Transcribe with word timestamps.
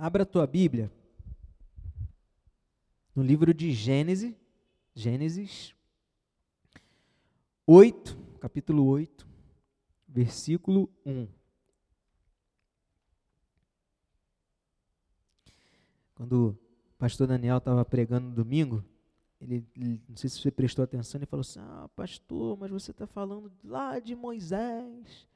Abra 0.00 0.22
a 0.22 0.26
tua 0.26 0.46
Bíblia 0.46 0.90
no 3.14 3.22
livro 3.22 3.52
de 3.52 3.70
Gênesis, 3.70 4.34
Gênesis 4.94 5.74
8, 7.66 8.16
capítulo 8.40 8.86
8, 8.86 9.28
versículo 10.08 10.90
1. 11.04 11.28
Quando 16.14 16.58
o 16.92 16.94
pastor 16.96 17.26
Daniel 17.26 17.58
estava 17.58 17.84
pregando 17.84 18.28
no 18.28 18.34
domingo, 18.34 18.82
ele, 19.38 19.68
ele, 19.76 20.00
não 20.08 20.16
sei 20.16 20.30
se 20.30 20.40
você 20.40 20.50
prestou 20.50 20.82
atenção, 20.82 21.18
ele 21.18 21.26
falou 21.26 21.42
assim: 21.42 21.60
Ah, 21.60 21.90
pastor, 21.94 22.56
mas 22.56 22.70
você 22.70 22.90
está 22.90 23.06
falando 23.06 23.52
lá 23.62 23.98
de 23.98 24.16
Moisés. 24.16 25.28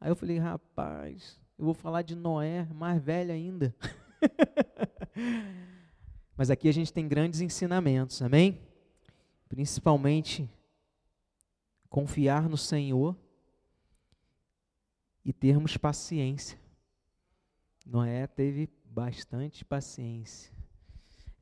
Aí 0.00 0.12
eu 0.12 0.14
falei: 0.14 0.38
Rapaz, 0.38 1.40
eu 1.60 1.66
vou 1.66 1.74
falar 1.74 2.00
de 2.00 2.16
Noé, 2.16 2.66
mais 2.72 3.02
velho 3.02 3.34
ainda. 3.34 3.76
Mas 6.34 6.50
aqui 6.50 6.70
a 6.70 6.72
gente 6.72 6.90
tem 6.90 7.06
grandes 7.06 7.42
ensinamentos, 7.42 8.22
amém? 8.22 8.58
Principalmente 9.46 10.48
confiar 11.90 12.48
no 12.48 12.56
Senhor 12.56 13.14
e 15.22 15.34
termos 15.34 15.76
paciência. 15.76 16.58
Noé 17.84 18.26
teve 18.26 18.70
bastante 18.82 19.62
paciência. 19.62 20.50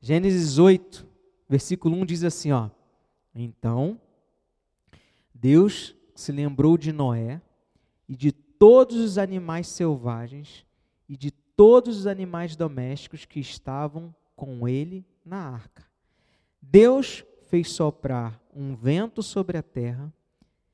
Gênesis 0.01 0.57
8, 0.57 1.07
versículo 1.47 1.95
1 1.95 2.05
diz 2.05 2.25
assim, 2.25 2.51
ó: 2.51 2.69
Então 3.33 4.01
Deus 5.33 5.95
se 6.13 6.33
lembrou 6.33 6.77
de 6.77 6.91
Noé 6.91 7.41
e 8.05 8.17
de 8.17 8.33
todos 8.59 8.97
os 8.97 9.17
animais 9.17 9.67
selvagens 9.67 10.65
e 11.07 11.17
de 11.17 11.31
todos 11.31 11.97
os 11.99 12.07
animais 12.07 12.55
domésticos 12.55 13.25
que 13.25 13.39
estavam 13.39 14.13
com 14.35 14.67
ele 14.67 15.05
na 15.25 15.37
arca. 15.37 15.85
Deus 16.61 17.23
fez 17.47 17.71
soprar 17.71 18.39
um 18.53 18.75
vento 18.75 19.23
sobre 19.23 19.57
a 19.57 19.63
terra 19.63 20.13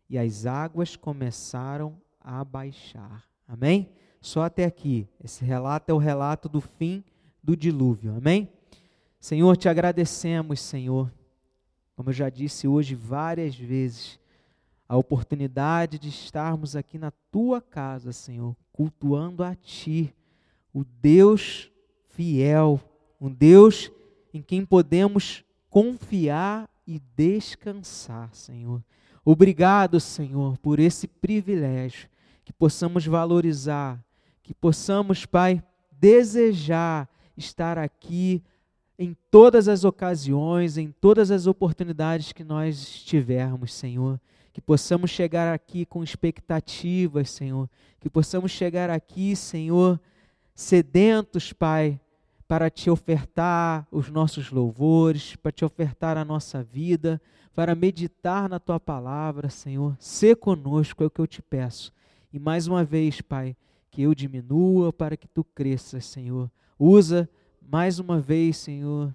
e 0.10 0.18
as 0.18 0.46
águas 0.46 0.96
começaram 0.96 1.96
a 2.20 2.44
baixar. 2.44 3.24
Amém? 3.48 3.90
Só 4.20 4.44
até 4.44 4.66
aqui. 4.66 5.08
Esse 5.24 5.46
relato 5.46 5.92
é 5.92 5.94
o 5.94 6.00
relato 6.00 6.50
do 6.50 6.60
fim 6.60 7.04
do 7.42 7.56
dilúvio. 7.56 8.16
Amém? 8.16 8.50
Senhor, 9.20 9.56
te 9.56 9.70
agradecemos, 9.70 10.60
Senhor. 10.60 11.12
Como 11.96 12.10
eu 12.10 12.14
já 12.14 12.30
disse 12.30 12.68
hoje 12.68 12.94
várias 12.94 13.56
vezes, 13.56 14.20
a 14.88 14.96
oportunidade 14.96 15.98
de 15.98 16.10
estarmos 16.10 16.76
aqui 16.76 16.98
na 16.98 17.12
tua 17.32 17.60
casa, 17.60 18.12
Senhor, 18.12 18.56
cultuando 18.72 19.44
a 19.44 19.56
Ti, 19.56 20.14
o 20.74 20.84
Deus 20.84 21.72
fiel, 22.10 22.80
um 23.20 23.32
Deus 23.32 23.92
em 24.34 24.42
quem 24.42 24.66
podemos 24.66 25.44
confiar 25.70 26.70
e 26.86 27.02
descansar, 27.16 28.30
Senhor. 28.34 28.84
Obrigado, 29.24 30.00
Senhor, 30.00 30.58
por 30.60 30.80
esse 30.80 31.08
privilégio, 31.08 32.08
que 32.44 32.54
possamos 32.54 33.08
valorizar, 33.08 34.00
que 34.44 34.54
possamos, 34.54 35.26
Pai, 35.26 35.64
desejar 35.92 37.10
estar 37.36 37.78
aqui 37.80 38.44
em 39.00 39.16
todas 39.32 39.68
as 39.68 39.84
ocasiões, 39.84 40.78
em 40.78 40.92
todas 40.92 41.32
as 41.32 41.48
oportunidades 41.48 42.32
que 42.32 42.44
nós 42.44 43.04
tivermos, 43.04 43.74
Senhor 43.74 44.20
que 44.56 44.62
possamos 44.62 45.12
chegar 45.12 45.54
aqui 45.54 45.86
com 45.86 46.02
expectativas, 46.02 47.30
Senhor, 47.30 47.70
que 48.00 48.10
possamos 48.10 48.52
chegar 48.52 48.90
aqui, 48.90 49.36
Senhor, 49.36 50.00
sedentos, 50.56 51.52
Pai, 51.52 52.00
para 52.48 52.70
te 52.70 52.90
ofertar 52.90 53.86
os 53.92 54.10
nossos 54.10 54.52
louvores, 54.52 55.36
para 55.36 55.52
te 55.52 55.66
ofertar 55.66 56.18
a 56.18 56.24
nossa 56.24 56.64
vida, 56.64 57.22
para 57.54 57.76
meditar 57.76 58.48
na 58.48 58.58
tua 58.58 58.80
palavra, 58.80 59.50
Senhor. 59.50 59.94
Sê 60.00 60.34
conosco, 60.34 61.04
é 61.04 61.08
o 61.08 61.12
que 61.12 61.20
eu 61.20 61.28
te 61.28 61.42
peço. 61.42 61.92
E 62.32 62.40
mais 62.40 62.66
uma 62.66 62.86
vez, 62.86 63.20
Pai, 63.20 63.58
que 63.92 64.04
eu 64.04 64.16
diminua 64.16 64.94
para 64.94 65.18
que 65.18 65.28
tu 65.28 65.44
cresças, 65.44 66.06
Senhor. 66.06 66.50
Usa 66.80 67.30
mais 67.62 68.00
uma 68.00 68.22
vez, 68.22 68.56
Senhor, 68.56 69.14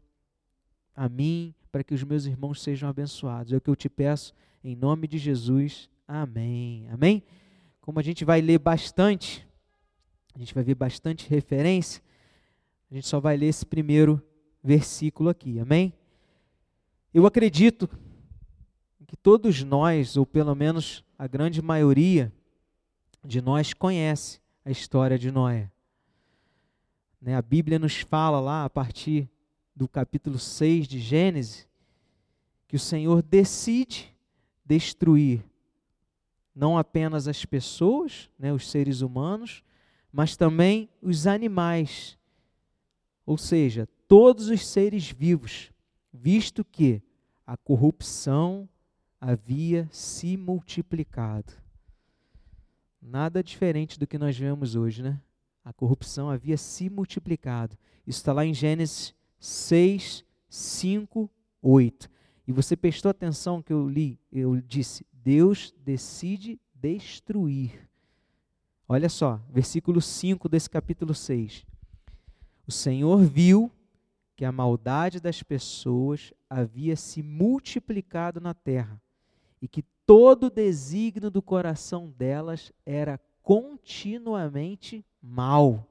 a 0.94 1.08
mim, 1.08 1.54
para 1.72 1.82
que 1.82 1.94
os 1.94 2.04
meus 2.04 2.26
irmãos 2.26 2.60
sejam 2.60 2.90
abençoados. 2.90 3.54
É 3.54 3.56
o 3.56 3.60
que 3.60 3.70
eu 3.70 3.76
te 3.76 3.88
peço 3.88 4.34
em 4.62 4.76
nome 4.76 5.06
de 5.06 5.18
Jesus, 5.18 5.88
amém. 6.06 6.86
Amém? 6.90 7.22
Como 7.80 7.98
a 7.98 8.02
gente 8.02 8.24
vai 8.24 8.40
ler 8.40 8.58
bastante, 8.58 9.46
a 10.34 10.38
gente 10.38 10.54
vai 10.54 10.62
ver 10.62 10.74
bastante 10.74 11.28
referência, 11.28 12.02
a 12.90 12.94
gente 12.94 13.06
só 13.06 13.18
vai 13.20 13.36
ler 13.36 13.46
esse 13.46 13.64
primeiro 13.64 14.22
versículo 14.62 15.30
aqui, 15.30 15.58
amém? 15.58 15.92
Eu 17.12 17.26
acredito 17.26 17.88
que 19.06 19.16
todos 19.16 19.62
nós, 19.64 20.16
ou 20.16 20.26
pelo 20.26 20.54
menos 20.54 21.04
a 21.18 21.26
grande 21.26 21.60
maioria 21.60 22.32
de 23.24 23.40
nós, 23.40 23.72
conhece 23.72 24.40
a 24.64 24.70
história 24.70 25.18
de 25.18 25.30
Noé. 25.30 25.70
Né, 27.20 27.34
a 27.34 27.42
Bíblia 27.42 27.78
nos 27.78 28.00
fala 28.00 28.40
lá, 28.40 28.64
a 28.64 28.70
partir 28.70 29.28
do 29.74 29.88
capítulo 29.88 30.38
6 30.38 30.86
de 30.86 31.00
Gênesis, 31.00 31.66
que 32.68 32.76
o 32.76 32.78
Senhor 32.78 33.22
decide 33.22 34.14
destruir 34.70 35.44
não 36.54 36.78
apenas 36.78 37.26
as 37.26 37.44
pessoas, 37.44 38.30
né, 38.38 38.52
os 38.52 38.70
seres 38.70 39.00
humanos, 39.00 39.64
mas 40.12 40.36
também 40.36 40.88
os 41.02 41.26
animais, 41.26 42.16
ou 43.26 43.36
seja, 43.36 43.88
todos 44.06 44.48
os 44.48 44.64
seres 44.64 45.10
vivos, 45.10 45.72
visto 46.12 46.64
que 46.64 47.02
a 47.44 47.56
corrupção 47.56 48.68
havia 49.20 49.88
se 49.90 50.36
multiplicado. 50.36 51.52
Nada 53.02 53.42
diferente 53.42 53.98
do 53.98 54.06
que 54.06 54.18
nós 54.18 54.36
vemos 54.36 54.76
hoje, 54.76 55.02
né? 55.02 55.20
A 55.64 55.72
corrupção 55.72 56.30
havia 56.30 56.56
se 56.56 56.88
multiplicado. 56.88 57.76
Isso 58.06 58.18
está 58.18 58.32
lá 58.32 58.44
em 58.44 58.54
Gênesis 58.54 59.14
6, 59.38 60.24
5, 60.48 61.30
8. 61.60 62.10
E 62.46 62.52
você 62.52 62.76
prestou 62.76 63.10
atenção 63.10 63.62
que 63.62 63.72
eu 63.72 63.88
li, 63.88 64.18
eu 64.32 64.60
disse: 64.60 65.06
Deus 65.12 65.74
decide 65.84 66.58
destruir. 66.74 67.88
Olha 68.88 69.08
só, 69.08 69.40
versículo 69.50 70.00
5 70.00 70.48
desse 70.48 70.68
capítulo 70.68 71.14
6. 71.14 71.64
O 72.66 72.72
Senhor 72.72 73.18
viu 73.22 73.70
que 74.34 74.44
a 74.44 74.50
maldade 74.50 75.20
das 75.20 75.42
pessoas 75.42 76.32
havia 76.48 76.96
se 76.96 77.22
multiplicado 77.22 78.40
na 78.40 78.54
terra 78.54 79.00
e 79.62 79.68
que 79.68 79.84
todo 80.04 80.46
o 80.46 80.50
desígnio 80.50 81.30
do 81.30 81.40
coração 81.40 82.10
delas 82.10 82.72
era 82.84 83.20
continuamente 83.42 85.04
mal. 85.22 85.86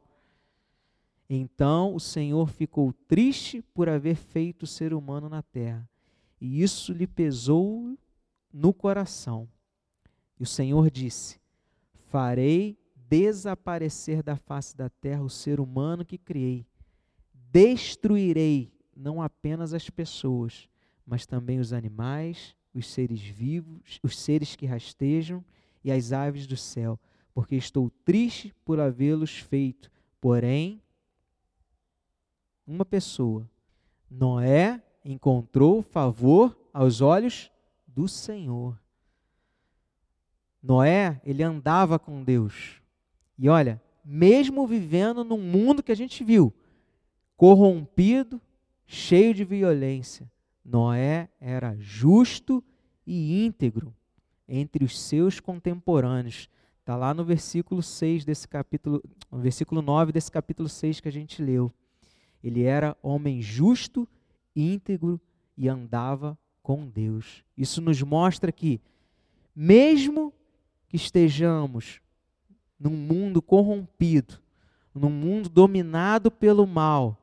Então 1.29 1.95
o 1.95 1.99
Senhor 1.99 2.49
ficou 2.49 2.91
triste 3.07 3.61
por 3.73 3.87
haver 3.87 4.15
feito 4.15 4.63
o 4.63 4.67
ser 4.67 4.93
humano 4.93 5.29
na 5.29 5.41
terra 5.41 5.88
e 6.39 6.61
isso 6.61 6.93
lhe 6.93 7.07
pesou 7.07 7.97
no 8.51 8.73
coração. 8.73 9.47
E 10.39 10.43
o 10.43 10.45
Senhor 10.45 10.89
disse: 10.89 11.39
Farei 12.09 12.77
desaparecer 12.95 14.21
da 14.21 14.35
face 14.35 14.77
da 14.77 14.89
terra 14.89 15.23
o 15.23 15.29
ser 15.29 15.59
humano 15.59 16.05
que 16.05 16.17
criei. 16.17 16.65
Destruirei 17.51 18.71
não 18.95 19.21
apenas 19.21 19.73
as 19.73 19.89
pessoas, 19.89 20.69
mas 21.05 21.25
também 21.25 21.59
os 21.59 21.73
animais, 21.73 22.55
os 22.73 22.87
seres 22.87 23.21
vivos, 23.21 23.99
os 24.03 24.17
seres 24.19 24.55
que 24.55 24.65
rastejam 24.65 25.43
e 25.83 25.91
as 25.91 26.11
aves 26.11 26.45
do 26.45 26.57
céu, 26.57 26.99
porque 27.33 27.55
estou 27.55 27.89
triste 28.03 28.53
por 28.63 28.79
havê-los 28.79 29.37
feito. 29.39 29.89
Porém, 30.21 30.81
uma 32.67 32.85
pessoa, 32.85 33.49
Noé, 34.09 34.83
encontrou 35.03 35.81
favor 35.81 36.57
aos 36.73 37.01
olhos 37.01 37.51
do 37.87 38.07
Senhor. 38.07 38.79
Noé, 40.61 41.21
ele 41.23 41.41
andava 41.41 41.97
com 41.97 42.23
Deus. 42.23 42.81
E 43.37 43.47
olha, 43.47 43.81
mesmo 44.03 44.67
vivendo 44.67 45.23
num 45.23 45.41
mundo 45.41 45.81
que 45.81 45.91
a 45.91 45.95
gente 45.95 46.23
viu, 46.23 46.53
corrompido, 47.37 48.41
cheio 48.85 49.33
de 49.33 49.45
violência, 49.45 50.29
Noé 50.63 51.29
era 51.39 51.75
justo 51.79 52.63
e 53.05 53.45
íntegro 53.45 53.95
entre 54.47 54.83
os 54.83 54.99
seus 54.99 55.39
contemporâneos. 55.39 56.49
Está 56.79 56.95
lá 56.95 57.13
no 57.13 57.23
versículo 57.23 57.81
6 57.81 58.25
desse 58.25 58.47
capítulo, 58.47 59.01
no 59.31 59.39
versículo 59.39 59.81
9 59.81 60.11
desse 60.11 60.31
capítulo 60.31 60.67
6 60.67 60.99
que 60.99 61.07
a 61.07 61.11
gente 61.11 61.41
leu. 61.41 61.71
Ele 62.43 62.63
era 62.63 62.97
homem 63.01 63.41
justo 63.41 64.07
íntegro 64.55 65.19
e 65.57 65.67
andava 65.67 66.37
com 66.61 66.87
Deus. 66.87 67.43
Isso 67.57 67.81
nos 67.81 68.01
mostra 68.01 68.51
que, 68.51 68.81
mesmo 69.55 70.33
que 70.87 70.95
estejamos 70.95 72.01
num 72.79 72.95
mundo 72.95 73.41
corrompido, 73.41 74.39
num 74.93 75.09
mundo 75.09 75.49
dominado 75.49 76.31
pelo 76.31 76.65
mal, 76.65 77.17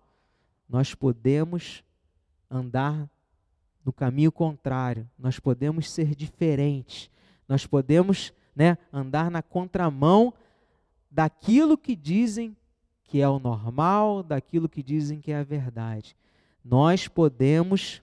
nós 0.68 0.94
podemos 0.94 1.82
andar 2.50 3.08
no 3.84 3.92
caminho 3.92 4.32
contrário, 4.32 5.08
nós 5.18 5.38
podemos 5.38 5.90
ser 5.90 6.14
diferentes, 6.14 7.10
nós 7.48 7.66
podemos 7.66 8.32
né, 8.54 8.76
andar 8.92 9.30
na 9.30 9.42
contramão 9.42 10.34
daquilo 11.10 11.78
que 11.78 11.94
dizem 11.94 12.56
que 13.04 13.20
é 13.20 13.28
o 13.28 13.38
normal, 13.38 14.22
daquilo 14.22 14.68
que 14.68 14.82
dizem 14.82 15.20
que 15.20 15.30
é 15.30 15.36
a 15.36 15.44
verdade. 15.44 16.16
Nós 16.68 17.06
podemos 17.06 18.02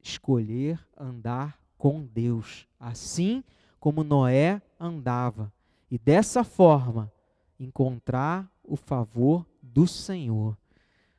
escolher 0.00 0.78
andar 0.96 1.58
com 1.76 2.06
Deus, 2.06 2.68
assim 2.78 3.42
como 3.80 4.04
Noé 4.04 4.62
andava, 4.78 5.52
e 5.90 5.98
dessa 5.98 6.44
forma 6.44 7.12
encontrar 7.58 8.48
o 8.62 8.76
favor 8.76 9.44
do 9.60 9.88
Senhor. 9.88 10.56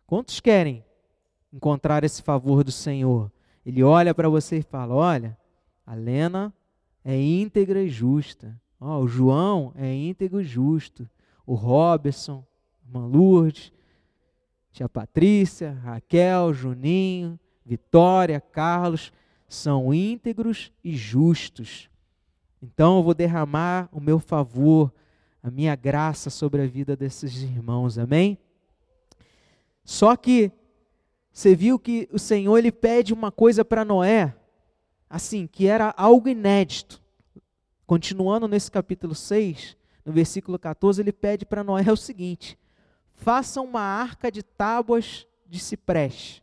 Quantos 0.06 0.40
querem 0.40 0.82
encontrar 1.52 2.06
esse 2.06 2.22
favor 2.22 2.64
do 2.64 2.72
Senhor? 2.72 3.30
Ele 3.66 3.84
olha 3.84 4.16
para 4.16 4.30
você 4.30 4.60
e 4.60 4.64
fala: 4.64 4.96
Olha, 4.96 5.38
a 5.86 5.94
Lena 5.94 6.54
é 7.04 7.20
íntegra 7.20 7.84
e 7.84 7.90
justa. 7.90 8.58
Oh, 8.80 9.00
o 9.00 9.08
João 9.10 9.74
é 9.76 9.94
íntegro 9.94 10.40
e 10.40 10.46
justo. 10.46 11.06
O 11.46 11.54
Robson, 11.54 12.46
irmã 12.86 13.06
Lourdes, 13.06 13.74
tia 14.78 14.88
Patrícia, 14.88 15.72
Raquel, 15.84 16.54
Juninho, 16.54 17.40
Vitória, 17.66 18.40
Carlos, 18.40 19.12
são 19.48 19.92
íntegros 19.92 20.72
e 20.84 20.96
justos. 20.96 21.90
Então 22.62 22.98
eu 22.98 23.04
vou 23.04 23.16
derramar 23.16 23.90
o 23.92 24.00
meu 24.00 24.20
favor, 24.20 24.94
a 25.42 25.50
minha 25.50 25.76
graça 25.76 26.30
sobre 26.30 26.62
a 26.62 26.68
vida 26.68 26.96
desses 26.96 27.42
irmãos, 27.42 27.98
amém? 27.98 28.38
Só 29.84 30.16
que 30.16 30.52
você 31.32 31.56
viu 31.56 31.80
que 31.80 32.08
o 32.12 32.20
Senhor 32.20 32.56
ele 32.56 32.72
pede 32.72 33.14
uma 33.14 33.32
coisa 33.32 33.66
para 33.66 33.84
Noé, 33.84 34.36
assim, 35.10 35.48
que 35.48 35.66
era 35.66 35.92
algo 35.98 36.30
inédito. 36.30 37.02
Continuando 37.88 38.48
nesse 38.48 38.70
capítulo 38.70 39.16
6, 39.16 39.76
no 40.06 40.14
versículo 40.14 40.60
14, 40.60 41.02
ele 41.02 41.12
pede 41.12 41.46
para 41.46 41.64
Noé 41.64 41.92
o 41.92 41.98
seguinte: 41.98 42.58
faça 43.18 43.60
uma 43.60 43.82
arca 43.82 44.32
de 44.32 44.42
tábuas 44.42 45.28
de 45.46 45.60
cipreste. 45.60 46.42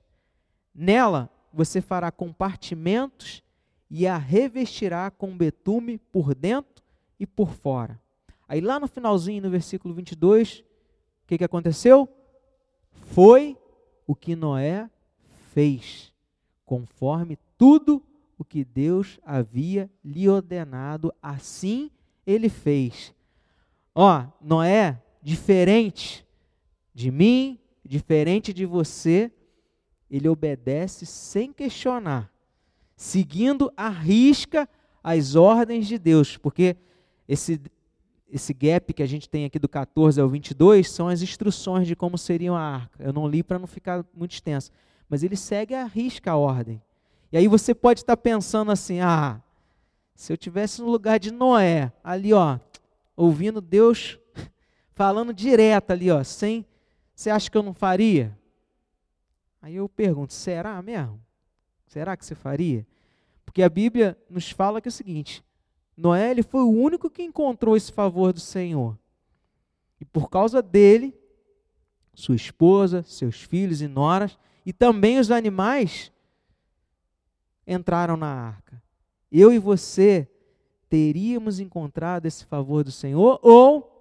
Nela 0.74 1.30
você 1.52 1.80
fará 1.80 2.10
compartimentos 2.10 3.42
e 3.88 4.06
a 4.06 4.18
revestirá 4.18 5.10
com 5.10 5.36
betume 5.36 5.98
por 5.98 6.34
dentro 6.34 6.82
e 7.18 7.26
por 7.26 7.54
fora. 7.54 8.00
Aí 8.48 8.60
lá 8.60 8.78
no 8.78 8.88
finalzinho, 8.88 9.42
no 9.42 9.50
versículo 9.50 9.94
22, 9.94 10.60
o 10.60 11.26
que, 11.28 11.38
que 11.38 11.44
aconteceu? 11.44 12.08
Foi 12.90 13.56
o 14.06 14.14
que 14.14 14.34
Noé 14.34 14.90
fez, 15.52 16.12
conforme 16.66 17.38
tudo 17.56 18.02
o 18.36 18.44
que 18.44 18.64
Deus 18.64 19.20
havia 19.24 19.88
lhe 20.04 20.28
ordenado, 20.28 21.14
assim 21.22 21.90
ele 22.26 22.48
fez. 22.48 23.14
Ó, 23.94 24.26
Noé, 24.40 25.00
diferente 25.22 26.23
de 26.94 27.10
mim, 27.10 27.58
diferente 27.84 28.52
de 28.52 28.64
você, 28.64 29.30
ele 30.10 30.28
obedece 30.28 31.04
sem 31.04 31.52
questionar, 31.52 32.30
seguindo 32.96 33.72
à 33.76 33.88
risca 33.88 34.68
as 35.02 35.34
ordens 35.34 35.86
de 35.86 35.98
Deus, 35.98 36.36
porque 36.36 36.76
esse 37.28 37.60
esse 38.34 38.52
gap 38.52 38.92
que 38.92 39.02
a 39.02 39.06
gente 39.06 39.28
tem 39.28 39.44
aqui 39.44 39.60
do 39.60 39.68
14 39.68 40.20
ao 40.20 40.28
22 40.28 40.90
são 40.90 41.06
as 41.06 41.22
instruções 41.22 41.86
de 41.86 41.94
como 41.94 42.18
seria 42.18 42.52
a 42.52 42.58
arca. 42.58 43.00
Eu 43.00 43.12
não 43.12 43.28
li 43.28 43.44
para 43.44 43.60
não 43.60 43.66
ficar 43.68 44.04
muito 44.12 44.32
extenso, 44.32 44.72
mas 45.08 45.22
ele 45.22 45.36
segue 45.36 45.72
à 45.72 45.84
risca 45.84 46.32
a 46.32 46.36
ordem. 46.36 46.82
E 47.30 47.36
aí 47.36 47.46
você 47.46 47.72
pode 47.72 48.00
estar 48.00 48.16
pensando 48.16 48.72
assim: 48.72 48.98
ah, 48.98 49.40
se 50.16 50.32
eu 50.32 50.36
tivesse 50.36 50.82
no 50.82 50.90
lugar 50.90 51.20
de 51.20 51.30
Noé, 51.30 51.92
ali 52.02 52.32
ó, 52.32 52.58
ouvindo 53.16 53.60
Deus 53.60 54.18
falando 54.94 55.32
direto 55.32 55.92
ali, 55.92 56.10
ó, 56.10 56.24
sem, 56.24 56.66
você 57.14 57.30
acha 57.30 57.50
que 57.50 57.56
eu 57.56 57.62
não 57.62 57.72
faria? 57.72 58.36
Aí 59.62 59.76
eu 59.76 59.88
pergunto: 59.88 60.32
será 60.32 60.80
mesmo? 60.82 61.20
Será 61.86 62.16
que 62.16 62.26
você 62.26 62.34
faria? 62.34 62.86
Porque 63.44 63.62
a 63.62 63.68
Bíblia 63.68 64.18
nos 64.28 64.50
fala 64.50 64.80
que 64.80 64.88
é 64.88 64.90
o 64.90 64.92
seguinte: 64.92 65.44
Noé 65.96 66.30
ele 66.30 66.42
foi 66.42 66.62
o 66.62 66.70
único 66.70 67.08
que 67.08 67.22
encontrou 67.22 67.76
esse 67.76 67.92
favor 67.92 68.32
do 68.32 68.40
Senhor. 68.40 68.98
E 70.00 70.04
por 70.04 70.28
causa 70.28 70.60
dele, 70.60 71.14
sua 72.12 72.34
esposa, 72.34 73.02
seus 73.04 73.42
filhos 73.42 73.80
e 73.80 73.86
noras, 73.86 74.36
e 74.66 74.72
também 74.72 75.18
os 75.18 75.30
animais 75.30 76.12
entraram 77.66 78.16
na 78.16 78.26
arca. 78.26 78.82
Eu 79.30 79.52
e 79.52 79.58
você 79.58 80.28
teríamos 80.88 81.60
encontrado 81.60 82.26
esse 82.26 82.44
favor 82.44 82.84
do 82.84 82.92
Senhor 82.92 83.38
ou 83.42 83.93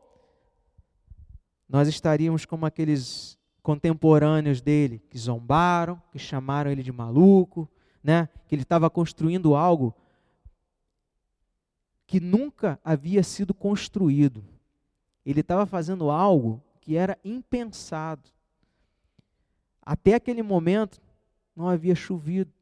nós 1.73 1.87
estaríamos 1.87 2.45
como 2.45 2.67
aqueles 2.67 3.35
contemporâneos 3.63 4.61
dele 4.61 5.01
que 5.09 5.17
zombaram, 5.17 5.99
que 6.11 6.19
chamaram 6.19 6.69
ele 6.69 6.83
de 6.83 6.91
maluco, 6.91 7.67
né? 8.03 8.29
Que 8.47 8.53
ele 8.53 8.61
estava 8.61 8.91
construindo 8.91 9.55
algo 9.55 9.91
que 12.05 12.19
nunca 12.19 12.79
havia 12.83 13.23
sido 13.23 13.55
construído. 13.55 14.45
Ele 15.25 15.39
estava 15.39 15.65
fazendo 15.65 16.11
algo 16.11 16.61
que 16.79 16.95
era 16.95 17.17
impensado. 17.25 18.29
Até 19.81 20.13
aquele 20.13 20.43
momento 20.43 21.01
não 21.55 21.67
havia 21.67 21.95
chovido. 21.95 22.53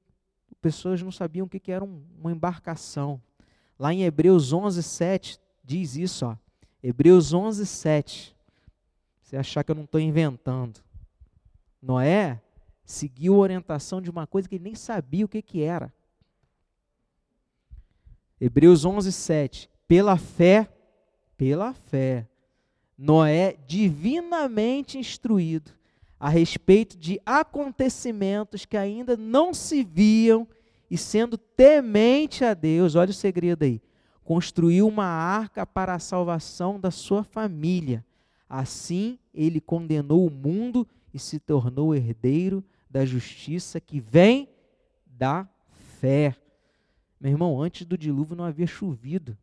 Pessoas 0.62 1.02
não 1.02 1.12
sabiam 1.12 1.48
o 1.48 1.50
que 1.50 1.70
era 1.70 1.84
uma 1.84 2.32
embarcação. 2.32 3.22
Lá 3.78 3.94
em 3.94 4.04
Hebreus 4.04 4.54
11, 4.54 4.82
7, 4.82 5.38
diz 5.62 5.98
isso. 5.98 6.26
Ó. 6.26 6.38
Hebreus 6.82 7.34
11, 7.34 7.66
7. 7.66 8.41
Você 9.32 9.38
achar 9.38 9.64
que 9.64 9.72
eu 9.72 9.76
não 9.76 9.86
estou 9.86 10.02
inventando. 10.02 10.82
Noé 11.82 12.42
seguiu 12.84 13.36
a 13.36 13.38
orientação 13.38 14.02
de 14.02 14.10
uma 14.10 14.28
coisa 14.28 14.50
que 14.50 14.56
ele 14.56 14.66
nem 14.66 14.76
sabia 14.76 15.24
o 15.24 15.28
que, 15.30 15.42
que 15.42 15.64
era. 15.64 15.94
Hebreus 18.42 18.84
11, 18.84 19.10
7. 19.10 19.70
Pela 19.88 20.18
fé, 20.18 20.68
pela 21.38 21.74
fé, 21.74 22.28
Noé, 22.98 23.56
divinamente 23.66 24.98
instruído 24.98 25.72
a 26.20 26.28
respeito 26.28 26.98
de 26.98 27.18
acontecimentos 27.26 28.66
que 28.66 28.76
ainda 28.76 29.16
não 29.16 29.54
se 29.54 29.82
viam 29.82 30.46
e 30.90 30.98
sendo 30.98 31.38
temente 31.38 32.44
a 32.44 32.54
Deus, 32.54 32.96
olha 32.96 33.12
o 33.12 33.14
segredo 33.14 33.64
aí, 33.64 33.82
construiu 34.26 34.90
uma 34.90 35.06
arca 35.06 35.66
para 35.66 35.94
a 35.94 36.00
salvação 36.00 36.78
da 36.78 36.92
sua 36.92 37.24
família. 37.24 38.06
Assim, 38.54 39.18
ele 39.34 39.62
condenou 39.62 40.28
o 40.28 40.30
mundo 40.30 40.86
e 41.14 41.18
se 41.18 41.40
tornou 41.40 41.96
herdeiro 41.96 42.62
da 42.90 43.06
justiça 43.06 43.80
que 43.80 44.02
vem 44.02 44.50
da 45.06 45.48
fé. 46.02 46.36
Meu 47.18 47.32
irmão, 47.32 47.62
antes 47.62 47.86
do 47.86 47.98
dilúvio 47.98 48.36
não 48.36 48.44
havia 48.44 48.68
chovido. 48.68 49.38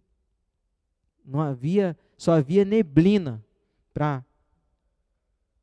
Não 1.25 1.41
havia, 1.41 1.97
só 2.19 2.33
havia 2.33 2.67
neblina 2.67 3.43
para 3.95 4.23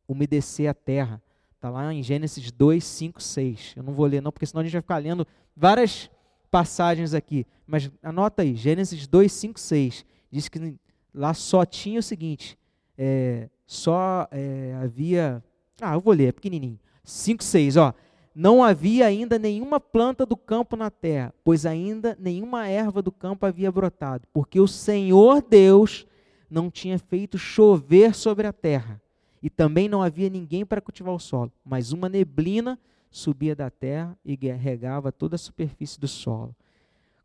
umedecer 0.07 0.67
a 0.67 0.73
terra. 0.73 1.21
Está 1.53 1.69
lá 1.69 1.93
em 1.93 2.01
Gênesis 2.01 2.51
2, 2.51 2.83
5, 2.83 3.21
6. 3.21 3.73
Eu 3.75 3.83
não 3.83 3.93
vou 3.93 4.07
ler 4.07 4.23
não, 4.23 4.31
porque 4.31 4.47
senão 4.47 4.61
a 4.61 4.63
gente 4.63 4.73
vai 4.73 4.81
ficar 4.81 4.97
lendo 4.97 5.27
várias 5.55 6.09
passagens 6.49 7.13
aqui. 7.13 7.45
Mas 7.67 7.91
anota 8.01 8.41
aí, 8.41 8.55
Gênesis 8.55 9.05
2, 9.05 9.31
5, 9.31 9.59
6. 9.59 10.03
Diz 10.31 10.49
que 10.49 10.79
lá 11.13 11.35
só 11.35 11.63
tinha 11.63 11.99
o 11.99 12.03
seguinte, 12.03 12.57
é, 12.97 13.49
só 13.65 14.27
é, 14.31 14.77
havia... 14.81 15.43
Ah, 15.81 15.93
eu 15.95 16.01
vou 16.01 16.13
ler, 16.13 16.27
é 16.27 16.31
pequenininho. 16.31 16.79
5, 17.03 17.43
6, 17.43 17.77
ó. 17.77 17.93
Não 18.33 18.61
havia 18.61 19.05
ainda 19.05 19.39
nenhuma 19.39 19.79
planta 19.79 20.25
do 20.25 20.35
campo 20.35 20.75
na 20.75 20.89
terra, 20.89 21.33
pois 21.43 21.65
ainda 21.65 22.17
nenhuma 22.19 22.67
erva 22.67 23.01
do 23.01 23.11
campo 23.11 23.45
havia 23.45 23.71
brotado, 23.71 24.27
porque 24.33 24.59
o 24.59 24.67
Senhor 24.67 25.41
Deus 25.41 26.05
não 26.49 26.69
tinha 26.69 26.99
feito 26.99 27.37
chover 27.37 28.13
sobre 28.13 28.45
a 28.45 28.51
terra, 28.51 29.01
e 29.41 29.49
também 29.49 29.87
não 29.87 30.03
havia 30.03 30.29
ninguém 30.29 30.65
para 30.65 30.81
cultivar 30.81 31.13
o 31.13 31.19
solo, 31.19 31.51
mas 31.63 31.93
uma 31.93 32.09
neblina 32.09 32.77
subia 33.09 33.55
da 33.55 33.69
terra 33.69 34.17
e 34.25 34.35
regava 34.35 35.13
toda 35.13 35.35
a 35.35 35.39
superfície 35.39 35.97
do 35.97 36.07
solo. 36.07 36.53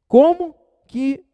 Como 0.06 0.54
que 0.86 1.24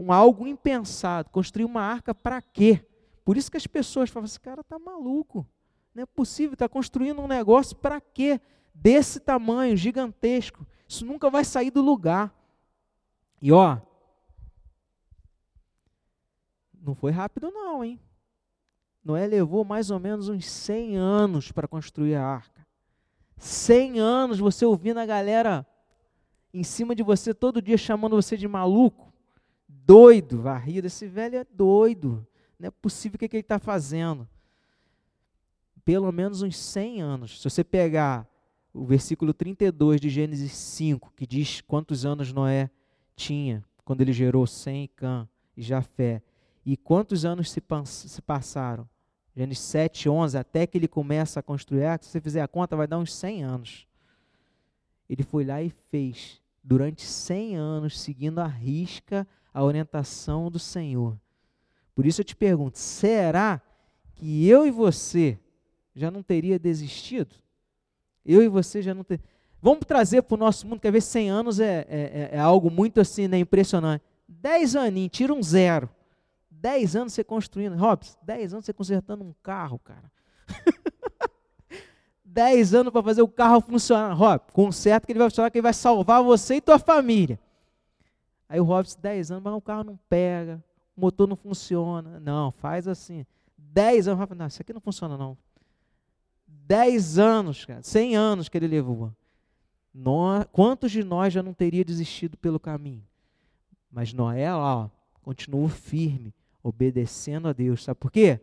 um 0.00 0.12
algo 0.12 0.46
impensado, 0.46 1.28
construir 1.30 1.64
uma 1.64 1.82
arca 1.82 2.14
para 2.14 2.40
quê? 2.40 2.84
Por 3.24 3.36
isso 3.36 3.50
que 3.50 3.56
as 3.56 3.66
pessoas 3.66 4.08
falam, 4.08 4.24
esse 4.24 4.40
cara 4.40 4.62
está 4.62 4.78
maluco. 4.78 5.46
Não 5.94 6.02
é 6.02 6.06
possível, 6.06 6.54
está 6.54 6.68
construindo 6.68 7.20
um 7.20 7.28
negócio 7.28 7.76
para 7.76 8.00
quê? 8.00 8.40
Desse 8.74 9.20
tamanho, 9.20 9.76
gigantesco. 9.76 10.66
Isso 10.88 11.04
nunca 11.04 11.28
vai 11.28 11.44
sair 11.44 11.70
do 11.70 11.82
lugar. 11.82 12.34
E 13.42 13.52
ó, 13.52 13.78
não 16.80 16.94
foi 16.94 17.10
rápido 17.10 17.50
não, 17.50 17.84
hein? 17.84 18.00
Noé 19.04 19.26
levou 19.26 19.64
mais 19.64 19.90
ou 19.90 19.98
menos 19.98 20.28
uns 20.28 20.46
100 20.46 20.96
anos 20.96 21.52
para 21.52 21.68
construir 21.68 22.14
a 22.14 22.24
arca. 22.24 22.66
100 23.36 23.98
anos 23.98 24.38
você 24.38 24.64
ouvindo 24.64 24.98
a 24.98 25.06
galera 25.06 25.66
em 26.52 26.62
cima 26.62 26.94
de 26.94 27.02
você 27.02 27.32
todo 27.32 27.62
dia 27.62 27.78
chamando 27.78 28.16
você 28.16 28.36
de 28.36 28.48
maluco, 28.48 29.09
doido, 29.90 30.40
varrido. 30.40 30.86
Esse 30.86 31.08
velho 31.08 31.38
é 31.38 31.44
doido. 31.44 32.24
Não 32.56 32.68
é 32.68 32.70
possível 32.70 33.16
o 33.16 33.18
que, 33.18 33.28
que 33.28 33.36
ele 33.36 33.40
está 33.40 33.58
fazendo. 33.58 34.28
Pelo 35.84 36.12
menos 36.12 36.42
uns 36.42 36.56
100 36.56 37.02
anos. 37.02 37.40
Se 37.40 37.50
você 37.50 37.64
pegar 37.64 38.24
o 38.72 38.84
versículo 38.84 39.34
32 39.34 40.00
de 40.00 40.08
Gênesis 40.08 40.52
5, 40.52 41.12
que 41.16 41.26
diz 41.26 41.60
quantos 41.60 42.06
anos 42.06 42.32
Noé 42.32 42.70
tinha 43.16 43.64
quando 43.84 44.02
ele 44.02 44.12
gerou 44.12 44.46
Sem, 44.46 44.86
Cã 44.86 45.28
e 45.56 45.62
Jafé, 45.62 46.22
e 46.64 46.76
quantos 46.76 47.24
anos 47.24 47.50
se, 47.50 47.60
se 47.84 48.22
passaram? 48.22 48.88
Gênesis 49.34 49.64
7, 49.64 50.08
11, 50.08 50.38
até 50.38 50.68
que 50.68 50.78
ele 50.78 50.86
começa 50.86 51.40
a 51.40 51.42
construir, 51.42 51.98
se 52.00 52.10
você 52.10 52.20
fizer 52.20 52.42
a 52.42 52.46
conta, 52.46 52.76
vai 52.76 52.86
dar 52.86 52.98
uns 52.98 53.12
100 53.12 53.42
anos. 53.42 53.88
Ele 55.08 55.24
foi 55.24 55.44
lá 55.44 55.60
e 55.60 55.70
fez, 55.90 56.40
durante 56.62 57.02
100 57.02 57.56
anos, 57.56 58.00
seguindo 58.00 58.38
a 58.38 58.46
risca 58.46 59.26
a 59.52 59.62
orientação 59.62 60.50
do 60.50 60.58
Senhor. 60.58 61.18
Por 61.94 62.06
isso 62.06 62.20
eu 62.20 62.24
te 62.24 62.36
pergunto: 62.36 62.78
será 62.78 63.60
que 64.14 64.46
eu 64.46 64.66
e 64.66 64.70
você 64.70 65.38
já 65.94 66.10
não 66.10 66.22
teria 66.22 66.58
desistido? 66.58 67.34
Eu 68.24 68.42
e 68.42 68.48
você 68.48 68.80
já 68.82 68.94
não 68.94 69.04
ter. 69.04 69.20
Vamos 69.62 69.84
trazer 69.86 70.22
para 70.22 70.34
o 70.34 70.38
nosso 70.38 70.66
mundo, 70.66 70.80
quer 70.80 70.90
ver 70.90 71.02
100 71.02 71.30
anos 71.30 71.60
é, 71.60 71.86
é, 71.88 72.30
é, 72.32 72.36
é 72.36 72.38
algo 72.38 72.70
muito 72.70 73.00
assim, 73.00 73.28
né, 73.28 73.38
impressionante. 73.38 74.02
10 74.26 74.76
aninhos, 74.76 75.10
tira 75.12 75.34
um 75.34 75.42
zero. 75.42 75.90
10 76.50 76.96
anos 76.96 77.12
você 77.12 77.24
construindo, 77.24 77.76
Robson, 77.76 78.16
10 78.22 78.54
anos 78.54 78.64
você 78.64 78.72
consertando 78.72 79.24
um 79.24 79.34
carro, 79.42 79.78
cara. 79.78 80.10
10 82.24 82.74
anos 82.74 82.92
para 82.92 83.02
fazer 83.02 83.22
o 83.22 83.28
carro 83.28 83.60
funcionar. 83.60 84.14
Rob, 84.14 84.40
conserta 84.52 85.06
que 85.06 85.12
ele 85.12 85.18
vai 85.18 85.28
funcionar, 85.28 85.50
que 85.50 85.58
ele 85.58 85.62
vai 85.62 85.74
salvar 85.74 86.22
você 86.22 86.56
e 86.56 86.60
tua 86.60 86.78
família. 86.78 87.38
Aí 88.50 88.58
o 88.58 88.64
Robson, 88.64 88.98
10 89.00 89.30
anos, 89.30 89.44
mas 89.44 89.54
o 89.54 89.60
carro 89.60 89.84
não 89.84 89.96
pega, 90.08 90.60
o 90.96 91.00
motor 91.00 91.28
não 91.28 91.36
funciona. 91.36 92.18
Não, 92.18 92.50
faz 92.50 92.88
assim. 92.88 93.24
10 93.56 94.08
anos, 94.08 94.18
Robson, 94.18 94.34
não, 94.34 94.46
isso 94.48 94.60
aqui 94.60 94.72
não 94.72 94.80
funciona 94.80 95.16
não. 95.16 95.38
10 96.48 97.18
anos, 97.20 97.64
cara, 97.64 97.80
100 97.80 98.16
anos 98.16 98.48
que 98.48 98.58
ele 98.58 98.66
levou. 98.66 99.14
Nós, 99.94 100.44
quantos 100.50 100.90
de 100.90 101.04
nós 101.04 101.32
já 101.32 101.44
não 101.44 101.54
teria 101.54 101.84
desistido 101.84 102.36
pelo 102.36 102.58
caminho? 102.58 103.06
Mas 103.88 104.12
Noé, 104.12 104.52
lá, 104.52 104.78
ó, 104.78 104.90
continuou 105.22 105.68
firme, 105.68 106.34
obedecendo 106.60 107.46
a 107.46 107.52
Deus. 107.52 107.84
Sabe 107.84 108.00
por 108.00 108.10
quê? 108.10 108.40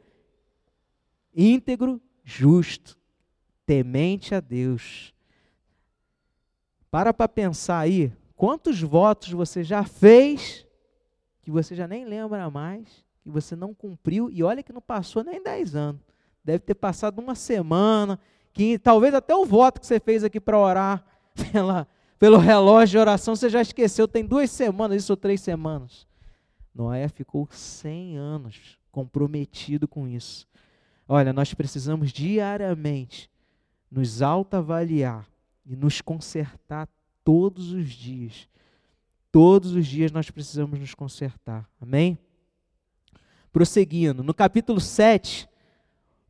Íntegro, 1.36 2.02
justo, 2.24 2.98
temente 3.66 4.34
a 4.34 4.40
Deus. 4.40 5.14
Para 6.90 7.14
para 7.14 7.28
pensar 7.28 7.80
aí, 7.80 8.14
quantos 8.38 8.80
votos 8.82 9.32
você 9.32 9.64
já 9.64 9.84
fez 9.84 10.66
que 11.42 11.52
você 11.52 11.74
já 11.74 11.88
nem 11.88 12.06
lembra 12.06 12.50
mais, 12.50 13.06
que 13.24 13.30
você 13.30 13.56
não 13.56 13.74
cumpriu, 13.74 14.30
e 14.30 14.44
olha 14.44 14.62
que 14.62 14.74
não 14.74 14.82
passou 14.82 15.24
nem 15.24 15.42
10 15.42 15.76
anos. 15.78 16.02
Deve 16.44 16.60
ter 16.60 16.76
passado 16.76 17.20
uma 17.20 17.36
semana, 17.36 18.20
que 18.52 18.78
talvez 18.78 19.14
até 19.14 19.34
o 19.34 19.46
voto 19.46 19.80
que 19.80 19.88
você 19.88 19.98
fez 19.98 20.26
aqui 20.26 20.42
para 20.42 20.60
orar 20.60 21.06
pela, 21.52 21.88
pelo 22.20 22.38
relógio 22.38 22.92
de 22.92 22.98
oração 22.98 23.34
você 23.34 23.50
já 23.50 23.62
esqueceu, 23.62 24.10
tem 24.10 24.26
duas 24.26 24.52
semanas, 24.52 25.04
isso 25.04 25.14
ou 25.14 25.18
três 25.18 25.40
semanas. 25.40 26.06
Noé 26.76 27.08
ficou 27.08 27.48
100 27.50 28.18
anos 28.18 28.78
comprometido 28.92 29.88
com 29.88 30.06
isso. 30.06 30.46
Olha, 31.08 31.32
nós 31.32 31.54
precisamos 31.54 32.12
diariamente 32.12 33.32
nos 33.90 34.22
autoavaliar 34.22 35.26
e 35.66 35.78
nos 35.78 36.02
consertar 36.02 36.90
todos 37.28 37.74
os 37.74 37.90
dias. 37.90 38.48
Todos 39.34 39.74
os 39.74 39.86
dias 39.86 40.14
nós 40.14 40.32
precisamos 40.32 40.80
nos 40.80 40.94
consertar. 40.94 41.70
Amém? 41.78 42.18
Prosseguindo, 43.52 44.24
no 44.24 44.34
capítulo 44.34 44.80
7, 44.80 45.46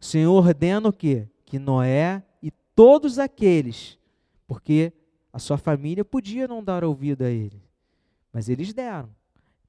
o 0.01 0.03
Senhor 0.03 0.33
ordena 0.33 0.89
o 0.89 0.91
quê? 0.91 1.27
Que 1.45 1.59
Noé 1.59 2.23
e 2.41 2.49
todos 2.49 3.19
aqueles, 3.19 3.99
porque 4.47 4.91
a 5.31 5.37
sua 5.37 5.55
família 5.55 6.03
podia 6.03 6.47
não 6.47 6.63
dar 6.63 6.83
ouvido 6.83 7.23
a 7.23 7.29
ele, 7.29 7.61
mas 8.33 8.49
eles 8.49 8.73
deram. 8.73 9.11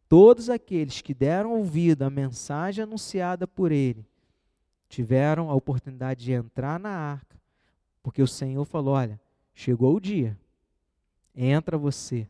Todos 0.08 0.48
aqueles 0.48 1.02
que 1.02 1.12
deram 1.12 1.52
ouvido 1.52 2.04
à 2.04 2.08
mensagem 2.08 2.84
anunciada 2.84 3.46
por 3.46 3.70
ele 3.70 4.06
tiveram 4.88 5.50
a 5.50 5.54
oportunidade 5.54 6.24
de 6.24 6.32
entrar 6.32 6.80
na 6.80 6.88
arca, 6.88 7.38
porque 8.02 8.22
o 8.22 8.26
Senhor 8.26 8.64
falou: 8.64 8.94
Olha, 8.94 9.20
chegou 9.52 9.94
o 9.94 10.00
dia, 10.00 10.34
entra 11.46 11.78
você, 11.78 12.26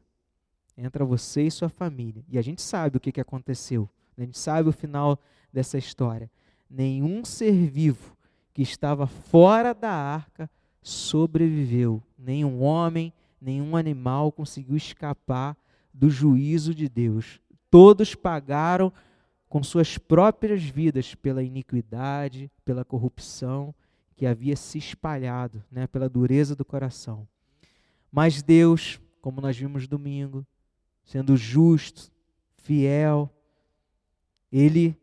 entra 0.76 1.04
você 1.04 1.42
e 1.42 1.50
sua 1.50 1.68
família. 1.68 2.22
E 2.28 2.38
a 2.38 2.42
gente 2.42 2.60
sabe 2.60 2.98
o 2.98 3.00
que, 3.00 3.10
que 3.10 3.20
aconteceu, 3.20 3.88
a 4.16 4.20
gente 4.20 4.38
sabe 4.38 4.68
o 4.68 4.72
final 4.72 5.18
dessa 5.52 5.78
história. 5.78 6.30
Nenhum 6.68 7.24
ser 7.24 7.52
vivo 7.52 8.16
que 8.52 8.60
estava 8.60 9.06
fora 9.06 9.72
da 9.72 9.90
arca 9.90 10.50
sobreviveu, 10.82 12.02
nenhum 12.18 12.62
homem, 12.62 13.12
nenhum 13.40 13.76
animal 13.76 14.30
conseguiu 14.30 14.76
escapar 14.76 15.56
do 15.94 16.10
juízo 16.10 16.74
de 16.74 16.88
Deus. 16.88 17.40
Todos 17.70 18.14
pagaram 18.14 18.92
com 19.48 19.62
suas 19.62 19.96
próprias 19.96 20.62
vidas 20.62 21.14
pela 21.14 21.42
iniquidade, 21.42 22.50
pela 22.64 22.84
corrupção 22.84 23.74
que 24.14 24.26
havia 24.26 24.56
se 24.56 24.78
espalhado, 24.78 25.62
né, 25.70 25.86
pela 25.86 26.08
dureza 26.08 26.54
do 26.54 26.64
coração. 26.64 27.26
Mas 28.10 28.42
Deus, 28.42 29.00
como 29.20 29.40
nós 29.40 29.56
vimos 29.56 29.86
domingo, 29.86 30.46
sendo 31.04 31.36
justo, 31.36 32.10
fiel, 32.56 33.30
ele 34.50 34.96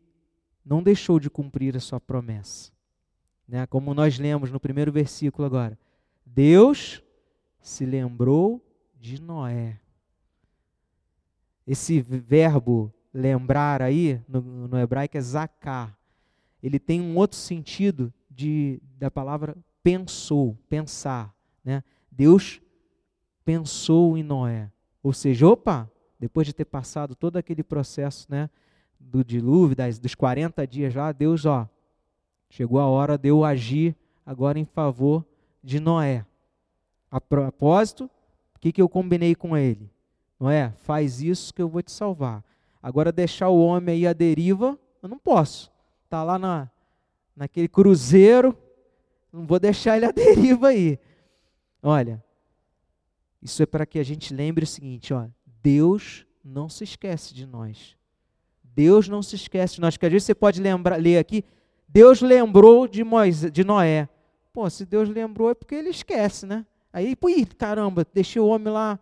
não 0.64 0.82
deixou 0.82 1.20
de 1.20 1.30
cumprir 1.30 1.76
a 1.76 1.80
sua 1.80 2.00
promessa. 2.00 2.72
Né? 3.46 3.66
Como 3.66 3.94
nós 3.94 4.18
lemos 4.18 4.50
no 4.50 4.58
primeiro 4.58 4.90
versículo 4.90 5.46
agora. 5.46 5.78
Deus 6.24 7.02
se 7.60 7.86
lembrou 7.86 8.64
de 8.98 9.20
Noé. 9.20 9.80
Esse 11.66 12.00
verbo 12.00 12.92
lembrar 13.12 13.82
aí, 13.82 14.20
no, 14.28 14.68
no 14.68 14.78
hebraico, 14.78 15.16
é 15.16 15.20
zakar. 15.20 15.96
Ele 16.62 16.78
tem 16.78 17.00
um 17.00 17.16
outro 17.16 17.38
sentido 17.38 18.12
de, 18.30 18.80
da 18.98 19.10
palavra 19.10 19.56
pensou, 19.82 20.58
pensar. 20.68 21.34
Né? 21.64 21.82
Deus 22.10 22.60
pensou 23.46 24.18
em 24.18 24.24
Noé. 24.24 24.72
Ou 25.00 25.12
seja, 25.12 25.46
opa, 25.46 25.88
depois 26.18 26.48
de 26.48 26.52
ter 26.52 26.64
passado 26.64 27.14
todo 27.14 27.36
aquele 27.36 27.62
processo 27.62 28.26
né, 28.28 28.50
do 28.98 29.24
dilúvio, 29.24 29.76
das, 29.76 30.00
dos 30.00 30.16
40 30.16 30.66
dias 30.66 30.92
lá, 30.92 31.12
Deus, 31.12 31.46
ó, 31.46 31.68
chegou 32.50 32.80
a 32.80 32.86
hora 32.86 33.16
de 33.16 33.28
eu 33.28 33.44
agir 33.44 33.94
agora 34.24 34.58
em 34.58 34.64
favor 34.64 35.24
de 35.62 35.78
Noé. 35.78 36.26
A 37.08 37.20
propósito, 37.20 38.10
o 38.56 38.58
que, 38.58 38.72
que 38.72 38.82
eu 38.82 38.88
combinei 38.88 39.36
com 39.36 39.56
ele? 39.56 39.88
Não 40.40 40.50
é? 40.50 40.72
Faz 40.78 41.22
isso 41.22 41.54
que 41.54 41.62
eu 41.62 41.68
vou 41.68 41.82
te 41.82 41.92
salvar. 41.92 42.44
Agora 42.82 43.12
deixar 43.12 43.48
o 43.48 43.64
homem 43.64 43.94
aí 43.94 44.06
à 44.08 44.12
deriva, 44.12 44.76
eu 45.00 45.08
não 45.08 45.18
posso. 45.18 45.70
Tá 46.10 46.24
lá 46.24 46.36
na 46.38 46.68
naquele 47.36 47.68
cruzeiro, 47.68 48.56
não 49.30 49.46
vou 49.46 49.60
deixar 49.60 49.96
ele 49.96 50.06
à 50.06 50.10
deriva 50.12 50.68
aí. 50.68 50.98
Olha, 51.82 52.24
isso 53.42 53.62
é 53.62 53.66
para 53.66 53.86
que 53.86 53.98
a 53.98 54.02
gente 54.02 54.34
lembre 54.34 54.64
o 54.64 54.66
seguinte, 54.66 55.12
ó, 55.12 55.26
Deus 55.62 56.26
não 56.44 56.68
se 56.68 56.84
esquece 56.84 57.34
de 57.34 57.46
nós. 57.46 57.96
Deus 58.62 59.08
não 59.08 59.22
se 59.22 59.36
esquece 59.36 59.76
de 59.76 59.80
nós, 59.80 59.94
porque 59.94 60.06
às 60.06 60.12
vezes 60.12 60.26
você 60.26 60.34
pode 60.34 60.60
lembrar, 60.60 60.96
ler 60.96 61.18
aqui, 61.18 61.44
Deus 61.88 62.20
lembrou 62.20 62.86
de, 62.86 63.02
Moisés, 63.02 63.50
de 63.50 63.64
Noé. 63.64 64.08
Pô, 64.52 64.68
se 64.68 64.84
Deus 64.84 65.08
lembrou 65.08 65.50
é 65.50 65.54
porque 65.54 65.74
ele 65.74 65.90
esquece, 65.90 66.46
né? 66.46 66.66
Aí, 66.92 67.14
pô, 67.14 67.28
caramba, 67.58 68.06
deixei 68.12 68.40
o 68.40 68.46
homem 68.46 68.72
lá, 68.72 68.98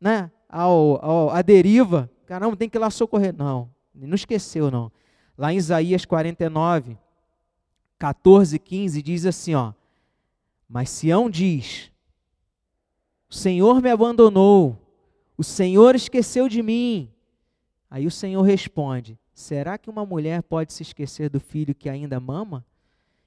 né? 0.00 0.30
ao, 0.54 1.04
ao, 1.04 1.30
à 1.30 1.42
deriva, 1.42 2.08
caramba, 2.26 2.56
tem 2.56 2.68
que 2.68 2.78
ir 2.78 2.80
lá 2.80 2.88
socorrer. 2.88 3.34
Não, 3.36 3.68
não 3.92 4.14
esqueceu, 4.14 4.70
não. 4.70 4.90
Lá 5.36 5.52
em 5.52 5.56
Isaías 5.56 6.04
49, 6.04 6.96
14, 7.98 8.56
15, 8.56 9.02
diz 9.02 9.26
assim, 9.26 9.56
ó. 9.56 9.72
Mas 10.68 10.90
Sião 10.90 11.28
diz, 11.28 11.90
o 13.30 13.34
Senhor 13.34 13.80
me 13.82 13.90
abandonou, 13.90 14.78
o 15.36 15.42
Senhor 15.42 15.94
esqueceu 15.94 16.48
de 16.48 16.62
mim. 16.62 17.10
Aí 17.90 18.06
o 18.06 18.10
Senhor 18.10 18.42
responde, 18.42 19.18
será 19.32 19.78
que 19.78 19.90
uma 19.90 20.04
mulher 20.04 20.42
pode 20.42 20.72
se 20.72 20.82
esquecer 20.82 21.28
do 21.28 21.40
filho 21.40 21.74
que 21.74 21.88
ainda 21.88 22.20
mama? 22.20 22.64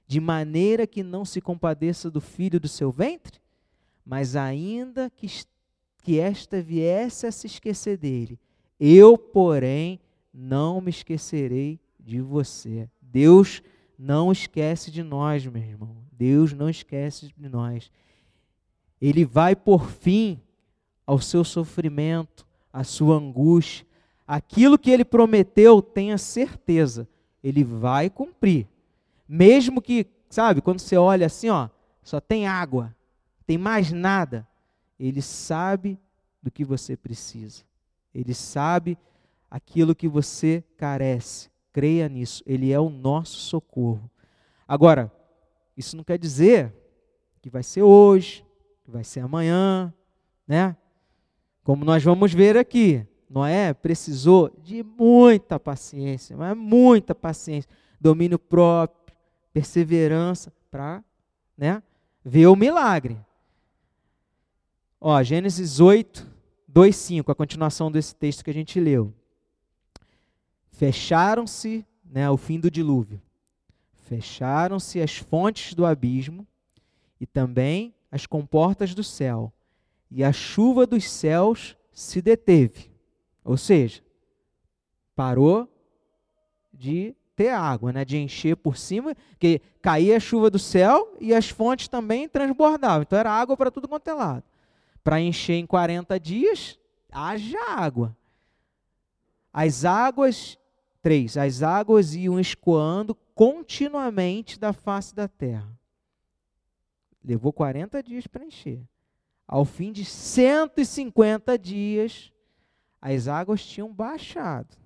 De 0.05 0.19
maneira 0.19 0.87
que 0.87 1.03
não 1.03 1.25
se 1.25 1.41
compadeça 1.41 2.09
do 2.09 2.21
filho 2.21 2.59
do 2.59 2.67
seu 2.67 2.91
ventre? 2.91 3.39
Mas 4.05 4.35
ainda 4.35 5.09
que 5.09 5.27
que 6.07 6.21
esta 6.21 6.61
viesse 6.61 7.27
a 7.27 7.31
se 7.33 7.47
esquecer 7.47 7.97
dele. 7.97 8.39
Eu, 8.79 9.17
porém, 9.17 9.99
não 10.33 10.79
me 10.79 10.89
esquecerei 10.89 11.81
de 11.99 12.21
você. 12.21 12.89
Deus 13.01 13.61
não 13.99 14.31
esquece 14.31 14.89
de 14.89 15.03
nós, 15.03 15.45
meu 15.45 15.61
irmão. 15.61 15.97
Deus 16.09 16.53
não 16.53 16.69
esquece 16.69 17.27
de 17.37 17.49
nós. 17.49 17.91
Ele 19.01 19.25
vai 19.25 19.55
por 19.55 19.89
fim 19.89 20.41
ao 21.05 21.19
seu 21.19 21.43
sofrimento, 21.43 22.45
à 22.71 22.83
sua 22.83 23.15
angústia. 23.15 23.85
Aquilo 24.27 24.77
que 24.77 24.91
ele 24.91 25.05
prometeu, 25.05 25.81
tenha 25.81 26.17
certeza, 26.17 27.07
ele 27.43 27.63
vai 27.63 28.09
cumprir. 28.09 28.67
Mesmo 29.27 29.81
que, 29.81 30.05
sabe, 30.29 30.61
quando 30.61 30.79
você 30.79 30.97
olha 30.97 31.25
assim, 31.25 31.49
ó, 31.49 31.69
só 32.03 32.19
tem 32.19 32.47
água, 32.47 32.95
tem 33.45 33.57
mais 33.57 33.91
nada. 33.91 34.47
Ele 34.99 35.21
sabe 35.21 35.99
do 36.41 36.49
que 36.49 36.65
você 36.65 36.97
precisa. 36.97 37.63
Ele 38.13 38.33
sabe 38.33 38.97
aquilo 39.49 39.95
que 39.95 40.07
você 40.07 40.63
carece. 40.77 41.49
Creia 41.71 42.09
nisso. 42.09 42.43
Ele 42.45 42.71
é 42.71 42.79
o 42.79 42.89
nosso 42.89 43.37
socorro. 43.37 44.09
Agora, 44.67 45.11
isso 45.75 45.95
não 45.95 46.03
quer 46.03 46.17
dizer 46.17 46.73
que 47.41 47.49
vai 47.49 47.63
ser 47.63 47.83
hoje, 47.83 48.43
que 48.87 48.91
vai 48.91 49.03
ser 49.03 49.19
amanhã, 49.19 49.93
né? 50.47 50.73
Como 51.61 51.83
nós 51.83 52.01
vamos 52.01 52.33
ver 52.33 52.55
aqui, 52.55 53.05
Noé 53.29 53.73
precisou 53.73 54.49
de 54.63 54.81
muita 54.81 55.59
paciência, 55.59 56.37
mas 56.37 56.55
muita 56.55 57.13
paciência, 57.13 57.69
domínio 57.99 58.39
próprio, 58.39 59.13
perseverança 59.51 60.53
para, 60.71 61.03
né, 61.57 61.83
ver 62.23 62.47
o 62.47 62.55
milagre. 62.55 63.19
Ó, 65.01 65.21
Gênesis 65.21 65.81
8, 65.81 66.25
2, 66.65 66.95
5, 66.95 67.29
a 67.29 67.35
continuação 67.35 67.91
desse 67.91 68.15
texto 68.15 68.41
que 68.41 68.51
a 68.51 68.53
gente 68.53 68.79
leu. 68.79 69.13
Fecharam-se, 70.71 71.85
né, 72.05 72.29
o 72.29 72.37
fim 72.37 72.57
do 72.57 72.71
dilúvio. 72.71 73.21
Fecharam-se 74.05 75.01
as 75.01 75.17
fontes 75.17 75.73
do 75.73 75.85
abismo 75.85 76.47
e 77.19 77.25
também 77.25 77.93
as 78.11 78.25
comportas 78.25 78.93
do 78.93 79.03
céu, 79.03 79.51
e 80.09 80.23
a 80.23 80.31
chuva 80.31 80.87
dos 80.87 81.09
céus 81.09 81.75
se 81.91 82.21
deteve. 82.21 82.91
Ou 83.43 83.57
seja, 83.57 84.01
parou 85.15 85.67
de 86.73 87.15
ter 87.35 87.49
água, 87.49 87.93
né, 87.93 88.03
de 88.03 88.17
encher 88.17 88.55
por 88.55 88.77
cima, 88.77 89.15
que 89.37 89.61
caía 89.81 90.17
a 90.17 90.19
chuva 90.19 90.49
do 90.49 90.57
céu 90.57 91.15
e 91.19 91.33
as 91.33 91.49
fontes 91.49 91.87
também 91.87 92.27
transbordavam. 92.27 93.03
Então 93.03 93.19
era 93.19 93.31
água 93.31 93.55
para 93.55 93.69
tudo 93.69 93.87
quanto 93.87 94.07
é 94.07 94.13
lado. 94.13 94.43
Para 95.03 95.21
encher 95.21 95.53
em 95.53 95.65
40 95.65 96.19
dias, 96.19 96.79
haja 97.11 97.59
água. 97.69 98.17
As 99.53 99.85
águas, 99.85 100.57
três, 101.01 101.37
as 101.37 101.61
águas 101.61 102.15
iam 102.15 102.39
escoando 102.39 103.15
continuamente 103.35 104.59
da 104.59 104.73
face 104.73 105.15
da 105.15 105.27
terra. 105.27 105.76
Levou 107.27 107.51
40 107.51 108.01
dias 108.01 108.25
para 108.25 108.45
encher. 108.45 108.81
Ao 109.45 109.65
fim 109.65 109.91
de 109.91 110.05
150 110.05 111.59
dias, 111.59 112.31
as 113.01 113.27
águas 113.27 113.65
tinham 113.65 113.93
baixado. 113.93 114.77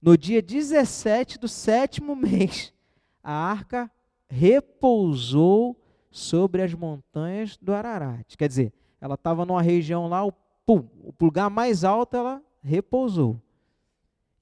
No 0.00 0.14
dia 0.14 0.42
17 0.42 1.38
do 1.38 1.48
sétimo 1.48 2.14
mês, 2.16 2.70
a 3.24 3.32
arca 3.32 3.90
repousou 4.28 5.80
sobre 6.10 6.60
as 6.60 6.74
montanhas 6.74 7.56
do 7.56 7.72
Ararat. 7.72 8.36
Quer 8.36 8.48
dizer, 8.48 8.72
ela 9.00 9.14
estava 9.14 9.46
numa 9.46 9.62
região 9.62 10.08
lá, 10.08 10.22
o, 10.26 10.32
pum, 10.66 10.86
o 11.02 11.14
lugar 11.18 11.48
mais 11.48 11.82
alto 11.82 12.14
ela 12.14 12.42
repousou. 12.62 13.40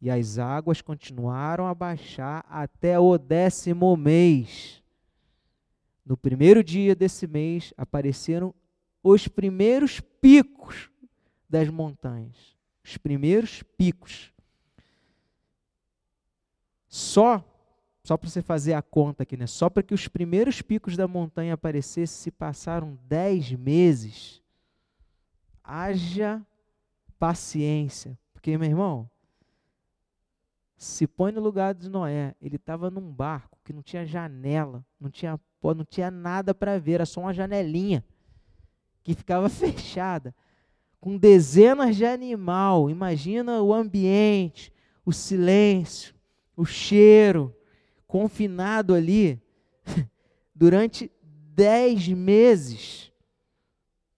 E 0.02 0.10
as 0.10 0.38
águas 0.38 0.82
continuaram 0.82 1.68
a 1.68 1.74
baixar 1.74 2.44
até 2.48 2.98
o 2.98 3.16
décimo 3.16 3.96
mês. 3.96 4.79
No 6.04 6.16
primeiro 6.16 6.62
dia 6.64 6.94
desse 6.94 7.26
mês 7.26 7.72
apareceram 7.76 8.54
os 9.02 9.28
primeiros 9.28 10.00
picos 10.00 10.90
das 11.48 11.68
montanhas. 11.68 12.56
Os 12.84 12.96
primeiros 12.96 13.62
picos. 13.62 14.32
Só, 16.88 17.44
só 18.02 18.16
para 18.16 18.28
você 18.28 18.42
fazer 18.42 18.74
a 18.74 18.82
conta 18.82 19.22
aqui, 19.22 19.36
né? 19.36 19.46
Só 19.46 19.70
para 19.70 19.82
que 19.82 19.94
os 19.94 20.08
primeiros 20.08 20.60
picos 20.60 20.96
da 20.96 21.06
montanha 21.06 21.54
aparecessem, 21.54 22.06
se 22.06 22.30
passaram 22.30 22.98
dez 23.06 23.52
meses. 23.52 24.42
Haja 25.62 26.44
paciência. 27.18 28.18
Porque, 28.32 28.56
meu 28.56 28.68
irmão, 28.68 29.08
se 30.80 31.06
põe 31.06 31.30
no 31.30 31.42
lugar 31.42 31.74
de 31.74 31.90
Noé. 31.90 32.34
Ele 32.40 32.56
estava 32.56 32.90
num 32.90 33.12
barco 33.12 33.58
que 33.62 33.70
não 33.70 33.82
tinha 33.82 34.06
janela, 34.06 34.84
não 34.98 35.10
tinha, 35.10 35.38
não 35.62 35.84
tinha 35.84 36.10
nada 36.10 36.54
para 36.54 36.78
ver, 36.78 36.94
era 36.94 37.06
só 37.06 37.20
uma 37.20 37.34
janelinha 37.34 38.04
que 39.02 39.14
ficava 39.14 39.48
fechada, 39.50 40.34
com 41.00 41.16
dezenas 41.16 41.96
de 41.96 42.04
animal. 42.04 42.90
Imagina 42.90 43.62
o 43.62 43.72
ambiente, 43.72 44.72
o 45.04 45.12
silêncio, 45.12 46.14
o 46.56 46.64
cheiro, 46.64 47.54
confinado 48.06 48.94
ali 48.94 49.40
durante 50.54 51.10
dez 51.54 52.08
meses. 52.08 53.12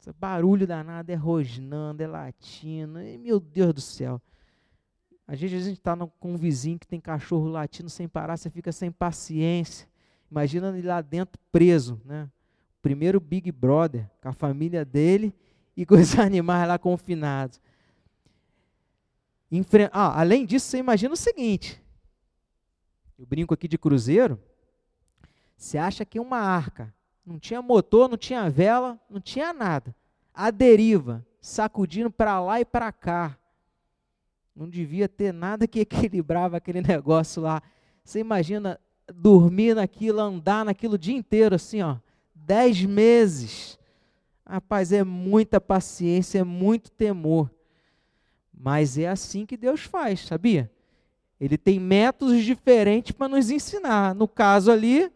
Esse 0.00 0.12
barulho 0.12 0.66
danado 0.66 1.12
é 1.12 1.14
rosnando, 1.14 2.02
é 2.02 2.06
latindo. 2.06 2.98
Meu 3.20 3.38
Deus 3.38 3.74
do 3.74 3.80
céu. 3.80 4.20
Às 5.26 5.40
vezes 5.40 5.62
a 5.62 5.68
gente 5.68 5.78
está 5.78 5.96
com 5.96 6.34
um 6.34 6.36
vizinho 6.36 6.78
que 6.78 6.86
tem 6.86 7.00
cachorro 7.00 7.46
latindo 7.46 7.88
sem 7.88 8.08
parar, 8.08 8.36
você 8.36 8.50
fica 8.50 8.72
sem 8.72 8.90
paciência. 8.90 9.88
Imagina 10.32 10.70
ele 10.70 10.88
lá 10.88 11.02
dentro 11.02 11.38
preso, 11.52 12.00
né? 12.06 12.26
Primeiro 12.80 13.20
Big 13.20 13.52
Brother, 13.52 14.08
com 14.22 14.30
a 14.30 14.32
família 14.32 14.82
dele 14.82 15.34
e 15.76 15.84
com 15.84 15.94
os 15.94 16.18
animais 16.18 16.66
lá 16.66 16.78
confinados. 16.78 17.60
Ah, 19.92 20.18
além 20.18 20.46
disso, 20.46 20.68
você 20.68 20.78
imagina 20.78 21.12
o 21.12 21.18
seguinte: 21.18 21.78
eu 23.18 23.26
brinco 23.26 23.52
aqui 23.52 23.68
de 23.68 23.76
cruzeiro. 23.76 24.40
Você 25.54 25.76
acha 25.76 26.02
que 26.02 26.18
uma 26.18 26.38
arca 26.38 26.94
não 27.26 27.38
tinha 27.38 27.60
motor, 27.60 28.08
não 28.08 28.16
tinha 28.16 28.48
vela, 28.48 28.98
não 29.10 29.20
tinha 29.20 29.52
nada. 29.52 29.94
A 30.32 30.50
deriva, 30.50 31.26
sacudindo 31.42 32.10
para 32.10 32.40
lá 32.40 32.58
e 32.58 32.64
para 32.64 32.90
cá. 32.90 33.38
Não 34.56 34.66
devia 34.66 35.10
ter 35.10 35.30
nada 35.30 35.68
que 35.68 35.80
equilibrava 35.84 36.56
aquele 36.56 36.80
negócio 36.80 37.42
lá. 37.42 37.62
Você 38.02 38.18
imagina 38.18 38.80
dormir 39.14 39.74
naquilo, 39.74 40.20
andar 40.20 40.64
naquilo 40.64 40.94
o 40.94 40.98
dia 40.98 41.16
inteiro, 41.16 41.54
assim, 41.54 41.82
ó. 41.82 41.96
Dez 42.34 42.84
meses. 42.84 43.78
Rapaz, 44.46 44.92
é 44.92 45.02
muita 45.02 45.60
paciência, 45.60 46.40
é 46.40 46.44
muito 46.44 46.90
temor. 46.90 47.50
Mas 48.52 48.98
é 48.98 49.08
assim 49.08 49.46
que 49.46 49.56
Deus 49.56 49.80
faz, 49.80 50.20
sabia? 50.20 50.70
Ele 51.40 51.58
tem 51.58 51.80
métodos 51.80 52.44
diferentes 52.44 53.12
para 53.12 53.28
nos 53.28 53.50
ensinar. 53.50 54.14
No 54.14 54.28
caso 54.28 54.70
ali, 54.70 55.10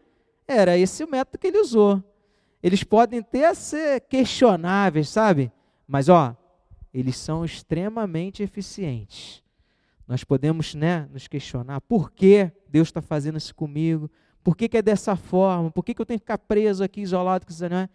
era 0.47 0.77
esse 0.77 1.03
o 1.03 1.09
método 1.09 1.37
que 1.37 1.47
ele 1.47 1.59
usou. 1.59 2.03
Eles 2.61 2.83
podem 2.83 3.19
até 3.19 3.53
ser 3.53 4.01
questionáveis, 4.01 5.07
sabe? 5.09 5.51
Mas, 5.87 6.09
ó, 6.09 6.35
eles 6.93 7.15
são 7.15 7.45
extremamente 7.45 8.43
eficientes. 8.43 9.43
Nós 10.07 10.23
podemos 10.23 10.73
né, 10.73 11.07
nos 11.11 11.27
questionar 11.27 11.81
por 11.81 12.11
que 12.11 12.51
Deus 12.69 12.87
está 12.87 13.01
fazendo 13.01 13.37
isso 13.37 13.53
comigo, 13.53 14.09
por 14.43 14.55
que, 14.55 14.69
que, 14.69 14.77
é 14.77 14.81
dessa 14.81 15.15
forma, 15.15 15.69
por 15.69 15.83
que, 15.83 15.93
que 15.93 16.01
eu 16.01 16.05
tenho 16.05 16.19
que 16.19 16.23
ficar 16.23 16.37
preso 16.37 16.83
aqui, 16.83 17.01
isolado 17.01 17.45
com 17.45 17.51
isso, 17.51 17.67
né? 17.67 17.89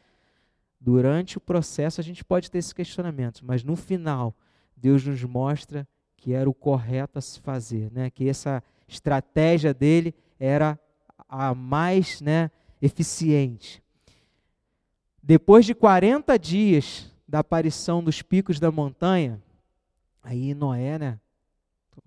Durante 0.79 1.39
o 1.39 1.41
processo 1.41 2.01
a 2.01 2.05
gente 2.05 2.25
pode 2.25 2.51
ter 2.51 2.59
esse 2.59 2.75
questionamento, 2.75 3.41
mas 3.45 3.63
no 3.65 3.77
final 3.77 4.35
Deus 4.77 5.07
nos 5.07 5.23
mostra 5.23 5.87
que 6.17 6.33
era 6.33 6.49
o 6.51 6.55
correto 6.55 7.19
a 7.19 7.23
se 7.23 7.41
fazer, 7.41 7.91
né? 7.93 8.11
que 8.11 8.29
essa 8.29 8.63
estratégia 8.87 9.73
dele 9.73 10.15
era 10.39 10.79
a 11.29 11.55
mais 11.55 12.21
né, 12.21 12.51
eficiente. 12.81 13.83
Depois 15.23 15.65
de 15.65 15.75
40 15.75 16.39
dias 16.39 17.13
da 17.27 17.39
aparição 17.39 18.03
dos 18.05 18.23
picos 18.23 18.61
da 18.61 18.71
montanha, 18.71 19.43
aí 20.23 20.55
Noé, 20.55 20.99
né? 20.99 21.21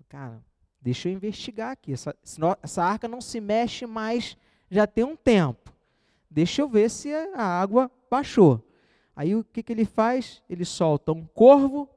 Cara, 0.08 0.42
deixa 0.80 1.08
eu 1.08 1.12
investigar 1.12 1.72
aqui. 1.72 1.92
Essa, 1.92 2.16
essa 2.62 2.84
arca 2.84 3.08
não 3.08 3.20
se 3.20 3.40
mexe 3.40 3.86
mais 3.86 4.36
já 4.70 4.86
tem 4.86 5.04
um 5.04 5.16
tempo. 5.16 5.72
Deixa 6.30 6.62
eu 6.62 6.68
ver 6.68 6.90
se 6.90 7.12
a 7.34 7.42
água 7.42 7.90
baixou. 8.10 8.62
Aí 9.14 9.34
o 9.34 9.42
que, 9.42 9.62
que 9.62 9.72
ele 9.72 9.84
faz? 9.84 10.42
Ele 10.48 10.64
solta 10.64 11.12
um 11.12 11.24
corvo 11.24 11.88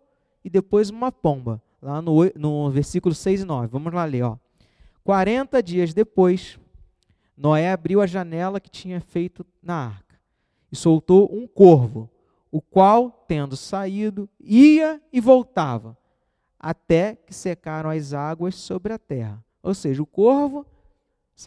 e 0.43 0.49
depois 0.49 0.89
uma 0.89 1.11
pomba. 1.11 1.61
Lá 1.81 2.01
no, 2.01 2.13
no 2.35 2.69
versículo 2.69 3.13
6 3.13 3.41
e 3.41 3.45
9. 3.45 3.67
Vamos 3.67 3.93
lá 3.93 4.05
ler. 4.05 4.23
Ó. 4.23 4.37
40 5.03 5.61
dias 5.63 5.93
depois, 5.93 6.59
Noé 7.35 7.71
abriu 7.71 8.01
a 8.01 8.07
janela 8.07 8.59
que 8.59 8.69
tinha 8.69 9.01
feito 9.01 9.45
na 9.61 9.87
arca 9.87 10.19
e 10.71 10.75
soltou 10.75 11.33
um 11.33 11.47
corvo 11.47 12.09
o 12.51 12.61
qual, 12.61 13.25
tendo 13.27 13.55
saído, 13.55 14.27
ia 14.39 15.01
e 15.13 15.21
voltava, 15.21 15.97
até 16.59 17.15
que 17.15 17.33
secaram 17.33 17.89
as 17.89 18.13
águas 18.13 18.55
sobre 18.55 18.91
a 18.91 18.99
terra. 18.99 19.43
Ou 19.63 19.73
seja, 19.73 20.03
o 20.03 20.05
corvo, 20.05 20.65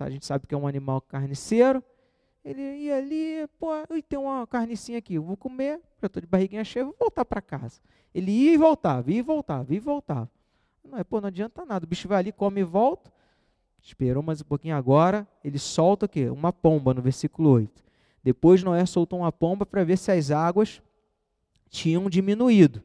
a 0.01 0.09
gente 0.09 0.25
sabe 0.25 0.47
que 0.47 0.55
é 0.55 0.59
um 0.59 0.67
animal 0.67 1.03
carniceiro, 1.03 1.85
ele 2.43 2.61
ia 2.61 2.97
ali, 2.97 3.47
pô, 3.59 3.71
tem 4.09 4.19
uma 4.19 4.47
carnicinha 4.47 4.99
aqui, 4.99 5.15
eu 5.15 5.23
vou 5.23 5.37
comer, 5.37 5.81
já 6.01 6.07
estou 6.07 6.21
de 6.21 6.27
barriguinha 6.27 6.65
cheia, 6.65 6.85
vou 6.85 6.97
voltar 6.99 7.25
para 7.25 7.41
casa. 7.41 7.81
Ele 8.15 8.33
ia 8.33 8.55
e 8.55 8.57
voltava, 8.57 9.11
ia 9.11 9.19
e 9.19 9.23
voltava, 9.23 9.73
ia 9.73 9.77
e 9.77 9.81
voltava. 9.81 10.31
Não, 10.83 10.99
é, 10.99 11.05
pô, 11.05 11.21
não 11.21 11.29
adianta 11.29 11.65
nada, 11.65 11.85
o 11.85 11.89
bicho 11.89 12.09
vai 12.09 12.19
ali, 12.19 12.33
come 12.33 12.63
e 12.63 12.65
volta. 12.65 13.13
Esperou 13.81 14.23
mais 14.23 14.41
um 14.41 14.45
pouquinho 14.45 14.77
agora, 14.77 15.27
ele 15.45 15.59
solta 15.59 16.07
o 16.07 16.09
quê? 16.09 16.29
Uma 16.31 16.53
pomba 16.53 16.95
no 16.95 17.03
versículo 17.03 17.51
8. 17.51 17.85
Depois 18.25 18.63
Noé 18.63 18.87
soltou 18.87 19.21
uma 19.21 19.33
pomba 19.33 19.67
para 19.67 19.85
ver 19.85 19.99
se 19.99 20.11
as 20.11 20.31
águas 20.31 20.81
tinham 21.69 22.09
diminuído 22.09 22.83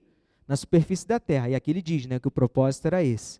na 0.47 0.55
superfície 0.55 1.07
da 1.07 1.19
terra. 1.19 1.49
E 1.49 1.55
aqui 1.55 1.71
ele 1.71 1.81
diz 1.81 2.05
né, 2.05 2.19
que 2.19 2.27
o 2.27 2.31
propósito 2.31 2.85
era 2.85 3.03
esse. 3.03 3.39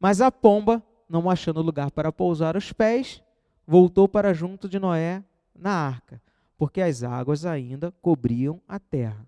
Mas 0.00 0.20
a 0.20 0.32
pomba, 0.32 0.82
não 1.08 1.30
achando 1.30 1.62
lugar 1.62 1.90
para 1.90 2.10
pousar 2.10 2.56
os 2.56 2.72
pés, 2.72 3.22
voltou 3.66 4.08
para 4.08 4.34
junto 4.34 4.68
de 4.68 4.78
Noé 4.78 5.22
na 5.54 5.70
arca, 5.70 6.20
porque 6.58 6.80
as 6.80 7.02
águas 7.02 7.46
ainda 7.46 7.92
cobriam 8.02 8.60
a 8.66 8.78
terra. 8.78 9.24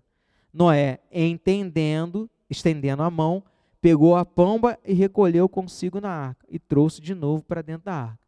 Noé, 0.53 0.99
entendendo, 1.11 2.29
estendendo 2.49 3.03
a 3.03 3.09
mão, 3.09 3.43
pegou 3.81 4.15
a 4.15 4.25
pomba 4.25 4.77
e 4.83 4.93
recolheu 4.93 5.47
consigo 5.47 6.01
na 6.01 6.09
arca 6.09 6.45
e 6.49 6.57
trouxe 6.57 7.01
de 7.01 7.13
novo 7.13 7.43
para 7.43 7.61
dentro 7.61 7.85
da 7.85 7.93
arca. 7.93 8.19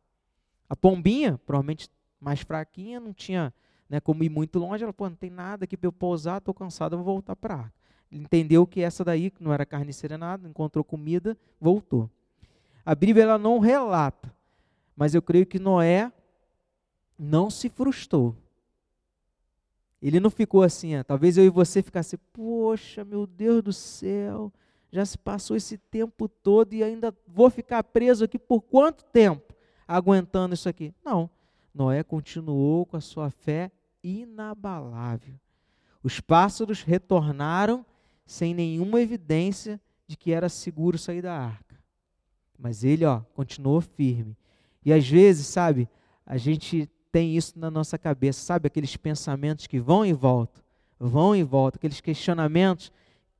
A 0.69 0.75
pombinha, 0.75 1.39
provavelmente 1.45 1.89
mais 2.19 2.41
fraquinha, 2.41 2.99
não 2.99 3.13
tinha 3.13 3.53
né, 3.89 3.99
como 3.99 4.23
ir 4.23 4.29
muito 4.29 4.59
longe, 4.59 4.83
ela, 4.83 4.93
pô, 4.93 5.09
não 5.09 5.15
tem 5.15 5.29
nada 5.29 5.63
aqui 5.63 5.77
para 5.77 5.87
eu 5.87 5.93
pousar, 5.93 6.39
estou 6.39 6.53
cansada, 6.53 6.95
vou 6.95 7.05
voltar 7.05 7.35
para 7.35 7.53
a 7.53 7.57
arca. 7.59 7.76
Entendeu 8.11 8.65
que 8.65 8.81
essa 8.81 9.03
daí, 9.03 9.29
que 9.29 9.43
não 9.43 9.53
era 9.53 9.65
carniceira 9.65 10.17
nada, 10.17 10.47
encontrou 10.47 10.83
comida, 10.83 11.37
voltou. 11.59 12.09
A 12.85 12.95
Bíblia 12.95 13.23
ela 13.23 13.37
não 13.37 13.59
relata, 13.59 14.33
mas 14.95 15.13
eu 15.13 15.21
creio 15.21 15.45
que 15.45 15.59
Noé 15.59 16.11
não 17.19 17.49
se 17.49 17.69
frustrou. 17.69 18.35
Ele 20.01 20.19
não 20.19 20.29
ficou 20.29 20.63
assim, 20.63 20.97
ó, 20.97 21.03
talvez 21.03 21.37
eu 21.37 21.43
e 21.43 21.49
você 21.49 21.81
ficasse, 21.81 22.17
poxa, 22.17 23.03
meu 23.03 23.25
Deus 23.25 23.61
do 23.63 23.73
céu, 23.73 24.53
já 24.91 25.05
se 25.05 25.17
passou 25.17 25.57
esse 25.57 25.77
tempo 25.77 26.29
todo 26.29 26.73
e 26.73 26.83
ainda 26.83 27.13
vou 27.27 27.49
ficar 27.49 27.83
preso 27.83 28.23
aqui 28.23 28.39
por 28.39 28.61
quanto 28.61 29.03
tempo 29.05 29.53
aguentando 29.87 30.53
isso 30.53 30.69
aqui? 30.69 30.93
Não. 31.03 31.29
Noé 31.73 32.03
continuou 32.03 32.85
com 32.85 32.97
a 32.97 33.01
sua 33.01 33.29
fé 33.29 33.71
inabalável. 34.03 35.35
Os 36.01 36.19
pássaros 36.19 36.81
retornaram 36.81 37.85
sem 38.27 38.53
nenhuma 38.53 39.01
evidência 39.01 39.81
de 40.05 40.15
que 40.15 40.31
era 40.31 40.49
seguro 40.49 40.97
sair 40.97 41.21
da 41.21 41.33
arca. 41.33 41.75
Mas 42.59 42.83
ele, 42.83 43.05
ó, 43.05 43.21
continuou 43.33 43.81
firme. 43.81 44.37
E 44.85 44.93
às 44.93 45.07
vezes, 45.07 45.47
sabe, 45.47 45.89
a 46.25 46.37
gente 46.37 46.89
tem 47.11 47.35
isso 47.35 47.57
na 47.57 47.71
nossa 47.71 47.97
cabeça, 47.97 48.41
sabe, 48.41 48.67
aqueles 48.67 48.95
pensamentos 48.97 49.65
que 49.65 49.79
vão 49.79 50.05
e 50.05 50.13
voltam, 50.13 50.61
vão 50.99 51.35
e 51.35 51.41
voltam, 51.41 51.77
aqueles 51.77 52.01
questionamentos 52.01 52.91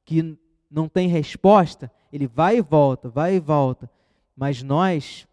que 0.06 0.38
não 0.71 0.88
tem 0.88 1.08
resposta, 1.08 1.91
ele 2.12 2.28
vai 2.28 2.58
e 2.58 2.62
volta, 2.62 3.10
vai 3.10 3.36
e 3.36 3.39
volta. 3.39 3.89
Mas 4.36 4.63
nós 4.63 5.28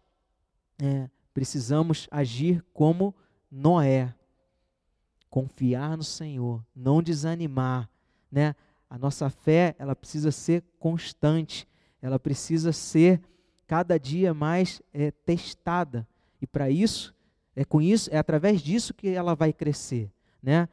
é, 0.81 1.09
precisamos 1.33 2.07
agir 2.11 2.63
como 2.73 3.15
Noé. 3.49 4.13
Confiar 5.29 5.97
no 5.97 6.03
Senhor, 6.03 6.63
não 6.75 7.01
desanimar. 7.01 7.89
Né? 8.31 8.55
A 8.89 8.97
nossa 8.97 9.29
fé 9.29 9.75
ela 9.77 9.95
precisa 9.95 10.31
ser 10.31 10.63
constante, 10.79 11.67
ela 12.01 12.19
precisa 12.19 12.71
ser 12.71 13.21
cada 13.67 13.97
dia 13.97 14.33
mais 14.33 14.81
é, 14.93 15.11
testada. 15.11 16.07
E 16.41 16.47
para 16.47 16.69
isso, 16.69 17.13
é 17.55 17.65
com 17.65 17.81
isso, 17.81 18.09
é 18.13 18.17
através 18.17 18.61
disso 18.61 18.93
que 18.93 19.09
ela 19.09 19.33
vai 19.35 19.51
crescer. 19.51 20.11
Né? 20.41 20.69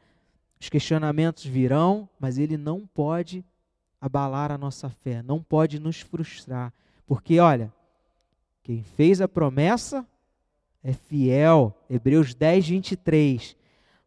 Os 0.59 0.69
questionamentos 0.69 1.45
virão, 1.45 2.07
mas 2.19 2.37
ele 2.37 2.57
não 2.57 2.85
pode 2.85 3.43
abalar 3.99 4.51
a 4.51 4.57
nossa 4.57 4.89
fé, 4.89 5.23
não 5.23 5.41
pode 5.41 5.79
nos 5.79 6.01
frustrar, 6.01 6.73
porque 7.05 7.39
olha, 7.39 7.71
quem 8.61 8.83
fez 8.83 9.21
a 9.21 9.27
promessa 9.27 10.05
é 10.83 10.93
fiel. 10.93 11.75
Hebreus 11.89 12.33
10, 12.33 12.67
23. 12.67 13.55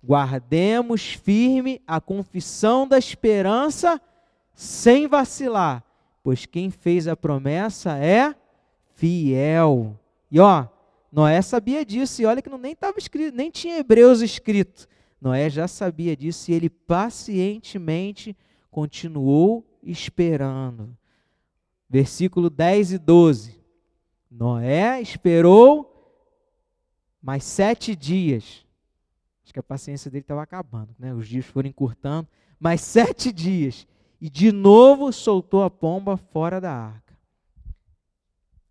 Guardemos 0.06 1.14
firme 1.14 1.82
a 1.84 2.00
confissão 2.00 2.86
da 2.86 2.96
esperança 2.96 4.00
sem 4.54 5.08
vacilar, 5.08 5.82
pois 6.22 6.46
quem 6.46 6.70
fez 6.70 7.08
a 7.08 7.16
promessa 7.16 7.98
é 7.98 8.32
fiel. 8.94 9.98
E 10.30 10.38
ó, 10.38 10.68
Noé 11.10 11.42
sabia 11.42 11.84
disso, 11.84 12.22
e 12.22 12.26
olha 12.26 12.40
que 12.40 12.48
não 12.48 12.58
nem 12.58 12.72
estava 12.72 12.98
escrito, 12.98 13.34
nem 13.34 13.50
tinha 13.50 13.78
Hebreus 13.78 14.20
escrito. 14.20 14.86
Noé 15.20 15.50
já 15.50 15.66
sabia 15.66 16.16
disso 16.16 16.50
e 16.50 16.54
ele 16.54 16.70
pacientemente 16.70 18.36
continuou 18.70 19.66
esperando. 19.82 20.96
Versículo 21.88 22.48
10 22.48 22.92
e 22.92 22.98
12. 22.98 23.60
Noé 24.30 25.00
esperou 25.00 25.92
mais 27.20 27.42
sete 27.42 27.96
dias. 27.96 28.65
Acho 29.46 29.52
que 29.52 29.60
a 29.60 29.62
paciência 29.62 30.10
dele 30.10 30.22
estava 30.22 30.42
acabando, 30.42 30.92
né? 30.98 31.14
Os 31.14 31.28
dias 31.28 31.46
foram 31.46 31.68
encurtando. 31.68 32.26
Mais 32.58 32.80
sete 32.80 33.30
dias. 33.30 33.86
E 34.20 34.28
de 34.28 34.50
novo 34.50 35.12
soltou 35.12 35.62
a 35.62 35.70
pomba 35.70 36.16
fora 36.16 36.60
da 36.60 36.72
arca. 36.72 37.16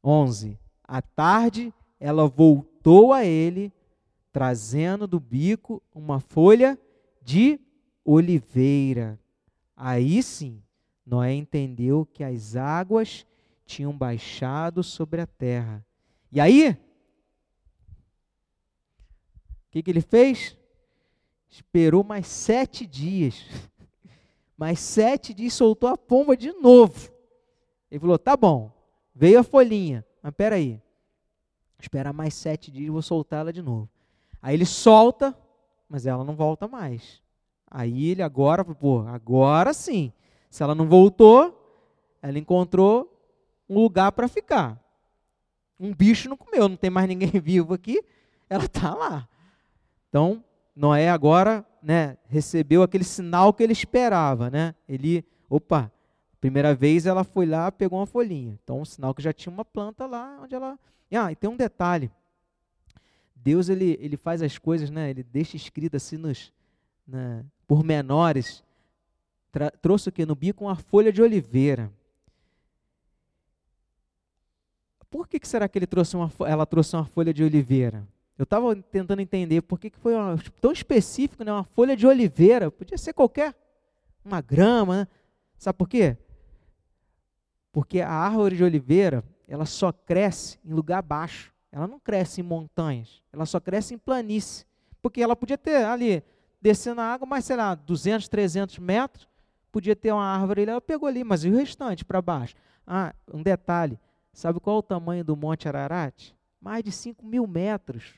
11. 0.03 0.59
À 0.83 1.01
tarde, 1.01 1.73
ela 1.97 2.27
voltou 2.27 3.13
a 3.13 3.23
ele, 3.23 3.71
trazendo 4.33 5.07
do 5.07 5.17
bico 5.17 5.81
uma 5.93 6.19
folha 6.19 6.77
de 7.21 7.57
oliveira. 8.03 9.17
Aí 9.77 10.21
sim, 10.21 10.61
Noé 11.05 11.33
entendeu 11.33 12.05
que 12.05 12.21
as 12.21 12.57
águas 12.57 13.25
tinham 13.65 13.97
baixado 13.97 14.83
sobre 14.83 15.21
a 15.21 15.25
terra. 15.25 15.85
E 16.29 16.41
aí, 16.41 16.71
o 16.71 16.77
que, 19.71 19.81
que 19.81 19.89
ele 19.89 20.01
fez? 20.01 20.57
Esperou 21.55 22.03
mais 22.03 22.27
sete 22.27 22.85
dias. 22.85 23.45
Mais 24.57 24.79
sete 24.79 25.33
dias 25.33 25.53
soltou 25.53 25.89
a 25.89 25.97
pomba 25.97 26.35
de 26.35 26.51
novo. 26.53 27.09
Ele 27.91 27.99
falou: 27.99 28.17
tá 28.17 28.37
bom, 28.37 28.71
veio 29.13 29.39
a 29.39 29.43
folhinha, 29.43 30.05
mas 30.21 30.33
peraí, 30.33 30.81
espera 31.77 32.13
mais 32.13 32.33
sete 32.33 32.71
dias, 32.71 32.89
vou 32.89 33.01
soltá-la 33.01 33.51
de 33.51 33.61
novo. 33.61 33.89
Aí 34.41 34.53
ele 34.53 34.65
solta, 34.65 35.37
mas 35.89 36.05
ela 36.05 36.23
não 36.23 36.35
volta 36.35 36.69
mais. 36.69 37.21
Aí 37.69 38.07
ele 38.11 38.21
agora, 38.21 38.63
pô, 38.63 39.01
agora 39.07 39.73
sim. 39.73 40.13
Se 40.49 40.63
ela 40.63 40.73
não 40.73 40.87
voltou, 40.87 41.53
ela 42.21 42.39
encontrou 42.39 43.13
um 43.69 43.81
lugar 43.81 44.13
para 44.13 44.29
ficar. 44.29 44.81
Um 45.77 45.93
bicho 45.93 46.29
não 46.29 46.37
comeu, 46.37 46.69
não 46.69 46.77
tem 46.77 46.89
mais 46.89 47.09
ninguém 47.09 47.31
vivo 47.41 47.73
aqui, 47.73 48.01
ela 48.49 48.65
está 48.65 48.95
lá. 48.95 49.27
Então, 50.07 50.41
Noé 50.75 51.09
agora 51.09 51.65
né, 51.81 52.17
recebeu 52.27 52.83
aquele 52.83 53.03
sinal 53.03 53.53
que 53.53 53.63
ele 53.63 53.73
esperava. 53.73 54.49
Né? 54.49 54.75
Ele, 54.87 55.23
opa, 55.49 55.91
primeira 56.41 56.75
vez 56.75 57.05
ela 57.05 57.23
foi 57.23 57.45
lá, 57.45 57.71
pegou 57.71 57.99
uma 57.99 58.05
folhinha. 58.05 58.57
Então, 58.63 58.81
um 58.81 58.85
sinal 58.85 59.13
que 59.13 59.23
já 59.23 59.31
tinha 59.31 59.53
uma 59.53 59.65
planta 59.65 60.05
lá 60.05 60.39
onde 60.41 60.55
ela. 60.55 60.77
Ah, 61.11 61.31
e 61.31 61.35
tem 61.35 61.49
um 61.49 61.55
detalhe. 61.55 62.11
Deus 63.35 63.69
ele, 63.69 63.97
ele 64.01 64.17
faz 64.17 64.41
as 64.41 64.57
coisas, 64.57 64.89
né? 64.89 65.09
Ele 65.09 65.23
deixa 65.23 65.55
escrito 65.55 65.95
assim 65.95 66.17
nos 66.17 66.51
né, 67.07 67.45
pormenores 67.67 68.65
trouxe 69.81 70.09
o 70.09 70.11
que 70.11 70.25
no 70.25 70.35
bico? 70.35 70.65
Uma 70.65 70.75
folha 70.75 71.11
de 71.11 71.21
oliveira. 71.21 71.91
Por 75.09 75.27
que, 75.27 75.39
que 75.39 75.47
será 75.47 75.67
que 75.67 75.79
ele 75.79 75.87
trouxe 75.87 76.15
uma, 76.15 76.29
ela 76.45 76.65
trouxe 76.65 76.95
uma 76.95 77.05
folha 77.05 77.33
de 77.33 77.43
oliveira? 77.43 78.05
Eu 78.37 78.43
estava 78.43 78.75
tentando 78.75 79.21
entender 79.21 79.61
por 79.61 79.79
que, 79.79 79.89
que 79.89 79.97
foi 79.97 80.13
uma, 80.13 80.37
tão 80.59 80.71
específico, 80.71 81.43
né? 81.43 81.51
uma 81.51 81.63
folha 81.63 81.95
de 81.95 82.05
oliveira. 82.05 82.69
Podia 82.69 82.97
ser 82.97 83.13
qualquer, 83.13 83.55
uma 84.23 84.41
grama. 84.41 84.97
Né? 84.97 85.07
Sabe 85.57 85.77
por 85.77 85.87
quê? 85.87 86.17
Porque 87.71 88.01
a 88.01 88.11
árvore 88.11 88.57
de 88.57 88.63
oliveira, 88.63 89.23
ela 89.47 89.65
só 89.65 89.91
cresce 89.91 90.59
em 90.65 90.73
lugar 90.73 91.01
baixo. 91.01 91.53
Ela 91.71 91.87
não 91.87 91.99
cresce 91.99 92.41
em 92.41 92.43
montanhas. 92.43 93.21
Ela 93.31 93.45
só 93.45 93.59
cresce 93.59 93.93
em 93.93 93.97
planície. 93.97 94.65
Porque 95.01 95.21
ela 95.21 95.35
podia 95.35 95.57
ter 95.57 95.85
ali, 95.85 96.23
descendo 96.61 96.99
a 96.99 97.05
água, 97.05 97.27
mais, 97.27 97.45
sei 97.45 97.55
lá, 97.55 97.75
200, 97.75 98.27
300 98.27 98.79
metros, 98.79 99.27
podia 99.71 99.95
ter 99.95 100.11
uma 100.11 100.23
árvore 100.23 100.63
ela 100.63 100.81
pegou 100.81 101.07
ali, 101.07 101.23
mas 101.23 101.43
e 101.43 101.49
o 101.49 101.55
restante 101.55 102.03
para 102.03 102.21
baixo? 102.21 102.55
Ah, 102.87 103.13
um 103.33 103.43
detalhe, 103.43 103.99
sabe 104.33 104.59
qual 104.59 104.77
é 104.77 104.79
o 104.79 104.83
tamanho 104.83 105.23
do 105.23 105.35
Monte 105.35 105.67
Ararat? 105.67 106.33
Mais 106.59 106.83
de 106.83 106.91
5 106.91 107.25
mil 107.25 107.45
metros. 107.45 108.15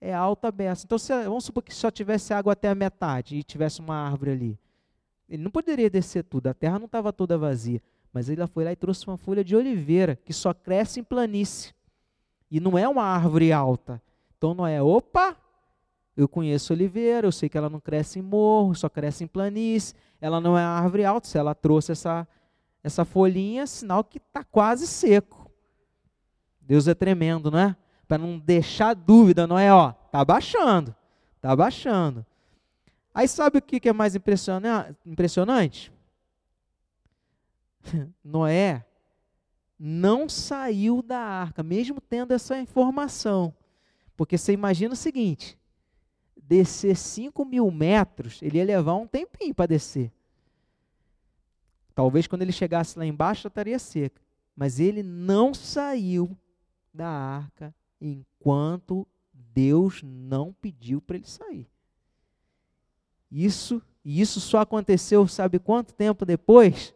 É 0.00 0.12
alta 0.12 0.50
beça. 0.52 0.84
Então, 0.84 0.98
se, 0.98 1.12
vamos 1.24 1.44
supor 1.44 1.62
que 1.62 1.74
só 1.74 1.90
tivesse 1.90 2.34
água 2.34 2.52
até 2.52 2.68
a 2.68 2.74
metade 2.74 3.36
e 3.36 3.42
tivesse 3.42 3.80
uma 3.80 3.96
árvore 3.96 4.30
ali. 4.30 4.58
Ele 5.28 5.42
não 5.42 5.50
poderia 5.50 5.90
descer 5.90 6.22
tudo, 6.22 6.46
a 6.46 6.54
terra 6.54 6.78
não 6.78 6.86
estava 6.86 7.12
toda 7.12 7.36
vazia. 7.36 7.82
Mas 8.12 8.28
ele 8.28 8.46
foi 8.46 8.64
lá 8.64 8.72
e 8.72 8.76
trouxe 8.76 9.06
uma 9.06 9.16
folha 9.16 9.44
de 9.44 9.56
oliveira, 9.56 10.16
que 10.16 10.32
só 10.32 10.54
cresce 10.54 11.00
em 11.00 11.04
planície. 11.04 11.74
E 12.50 12.60
não 12.60 12.78
é 12.78 12.88
uma 12.88 13.02
árvore 13.02 13.52
alta. 13.52 14.00
Então 14.36 14.54
Noé, 14.54 14.80
opa, 14.80 15.36
eu 16.16 16.28
conheço 16.28 16.72
oliveira, 16.72 17.26
eu 17.26 17.32
sei 17.32 17.48
que 17.48 17.58
ela 17.58 17.68
não 17.68 17.80
cresce 17.80 18.18
em 18.18 18.22
morro, 18.22 18.74
só 18.74 18.88
cresce 18.88 19.24
em 19.24 19.26
planície. 19.26 19.94
Ela 20.20 20.40
não 20.40 20.56
é 20.56 20.62
árvore 20.62 21.04
alta. 21.04 21.28
Se 21.28 21.36
ela 21.36 21.54
trouxe 21.54 21.92
essa, 21.92 22.26
essa 22.82 23.04
folhinha, 23.04 23.66
sinal 23.66 24.02
que 24.02 24.18
está 24.18 24.42
quase 24.44 24.86
seco. 24.86 25.50
Deus 26.60 26.88
é 26.88 26.94
tremendo, 26.94 27.50
não 27.50 27.58
é? 27.58 27.76
Para 28.06 28.18
não 28.18 28.38
deixar 28.38 28.94
dúvida, 28.94 29.46
não 29.46 29.58
é? 29.58 29.72
Ó, 29.72 29.92
tá 29.92 30.24
baixando, 30.24 30.94
tá 31.40 31.54
baixando. 31.56 32.24
Aí 33.12 33.26
sabe 33.26 33.58
o 33.58 33.62
que 33.62 33.88
é 33.88 33.92
mais 33.92 34.14
impressionante? 34.14 35.92
Noé 38.22 38.84
não 39.78 40.28
saiu 40.28 41.02
da 41.02 41.18
arca, 41.18 41.62
mesmo 41.62 42.00
tendo 42.00 42.32
essa 42.32 42.58
informação. 42.58 43.54
Porque 44.16 44.38
você 44.38 44.52
imagina 44.52 44.94
o 44.94 44.96
seguinte: 44.96 45.58
descer 46.36 46.96
5 46.96 47.44
mil 47.44 47.70
metros, 47.70 48.40
ele 48.42 48.58
ia 48.58 48.64
levar 48.64 48.94
um 48.94 49.06
tempinho 49.06 49.54
para 49.54 49.66
descer. 49.66 50.12
Talvez 51.94 52.26
quando 52.26 52.42
ele 52.42 52.52
chegasse 52.52 52.98
lá 52.98 53.06
embaixo 53.06 53.48
estaria 53.48 53.78
seca. 53.78 54.20
Mas 54.54 54.80
ele 54.80 55.02
não 55.02 55.52
saiu 55.52 56.36
da 56.92 57.08
arca 57.08 57.74
enquanto 58.00 59.06
Deus 59.32 60.02
não 60.02 60.52
pediu 60.52 61.00
para 61.00 61.16
ele 61.16 61.26
sair. 61.26 61.68
Isso, 63.30 63.82
isso 64.04 64.40
só 64.40 64.60
aconteceu, 64.60 65.26
sabe 65.26 65.58
quanto 65.58 65.92
tempo 65.92 66.24
depois? 66.24 66.94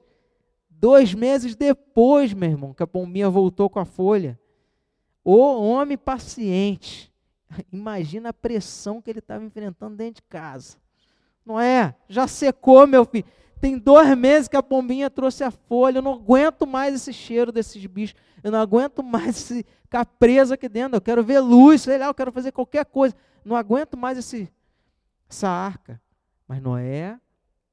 Dois 0.69 1.13
meses 1.13 1.55
depois, 1.55 2.33
meu 2.33 2.51
irmão, 2.51 2.73
que 2.73 2.83
a 2.83 2.87
pombinha 2.87 3.29
voltou 3.29 3.69
com 3.69 3.79
a 3.79 3.85
folha. 3.85 4.39
O 5.25 5.37
homem 5.37 5.99
paciente. 5.99 7.13
Imagina 7.73 8.31
a 8.31 8.33
pressão 8.33 9.03
que 9.03 9.11
ele 9.11 9.19
estava 9.19 9.45
enfrentando 9.45 9.97
dentro 9.97 10.23
de 10.23 10.29
casa. 10.29 10.79
Não 11.45 11.61
é? 11.61 11.95
Já 12.09 12.27
secou, 12.27 12.87
meu 12.87 13.05
filho. 13.05 13.27
Tem 13.61 13.79
dois 13.79 14.17
meses 14.17 14.49
que 14.49 14.57
a 14.57 14.63
pombinha 14.63 15.11
trouxe 15.11 15.45
a 15.45 15.51
folha. 15.51 15.99
Eu 15.99 16.03
não 16.03 16.15
aguento 16.15 16.67
mais 16.67 16.95
esse 16.95 17.13
cheiro 17.13 17.53
desses 17.53 17.85
bichos. 17.85 18.19
Eu 18.43 18.51
não 18.51 18.59
aguento 18.59 19.03
mais 19.03 19.49
ficar 19.49 20.07
preso 20.07 20.55
aqui 20.55 20.69
dentro. 20.69 20.97
Eu 20.97 21.01
quero 21.01 21.23
ver 21.23 21.41
luz, 21.41 21.83
sei 21.83 21.99
lá, 21.99 22.07
eu 22.07 22.15
quero 22.15 22.33
fazer 22.33 22.53
qualquer 22.53 22.87
coisa. 22.87 23.15
Não 23.45 23.55
aguento 23.55 23.97
mais 23.97 24.17
esse, 24.17 24.51
essa 25.29 25.49
arca. 25.49 26.01
Mas 26.49 26.63
Noé 26.63 27.19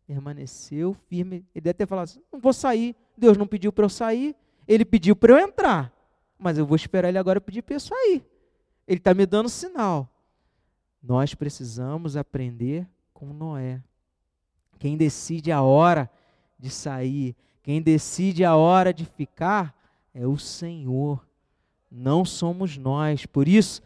permaneceu 0.05 0.93
firme. 1.07 1.45
Ele 1.55 1.63
deve 1.63 1.75
ter 1.75 1.87
falado 1.87 2.05
assim: 2.05 2.21
não 2.31 2.39
vou 2.39 2.51
sair. 2.51 2.93
Deus 3.17 3.37
não 3.37 3.47
pediu 3.47 3.71
para 3.71 3.85
eu 3.85 3.89
sair. 3.89 4.35
Ele 4.67 4.83
pediu 4.83 5.15
para 5.15 5.33
eu 5.33 5.39
entrar. 5.39 5.93
Mas 6.37 6.57
eu 6.57 6.65
vou 6.65 6.75
esperar 6.75 7.07
ele 7.07 7.17
agora 7.17 7.39
pedir 7.39 7.61
para 7.61 7.75
eu 7.75 7.79
sair. 7.79 8.25
Ele 8.85 8.97
está 8.97 9.13
me 9.13 9.25
dando 9.25 9.47
sinal. 9.47 10.09
Nós 11.01 11.33
precisamos 11.33 12.17
aprender 12.17 12.87
com 13.13 13.33
Noé. 13.33 13.81
Quem 14.77 14.95
decide 14.95 15.51
a 15.51 15.61
hora 15.61 16.09
de 16.57 16.69
sair, 16.69 17.35
quem 17.63 17.81
decide 17.81 18.45
a 18.45 18.55
hora 18.55 18.93
de 18.93 19.05
ficar, 19.05 19.75
é 20.13 20.25
o 20.25 20.37
Senhor. 20.37 21.25
Não 21.91 22.23
somos 22.23 22.77
nós. 22.77 23.25
Por 23.25 23.47
isso, 23.47 23.81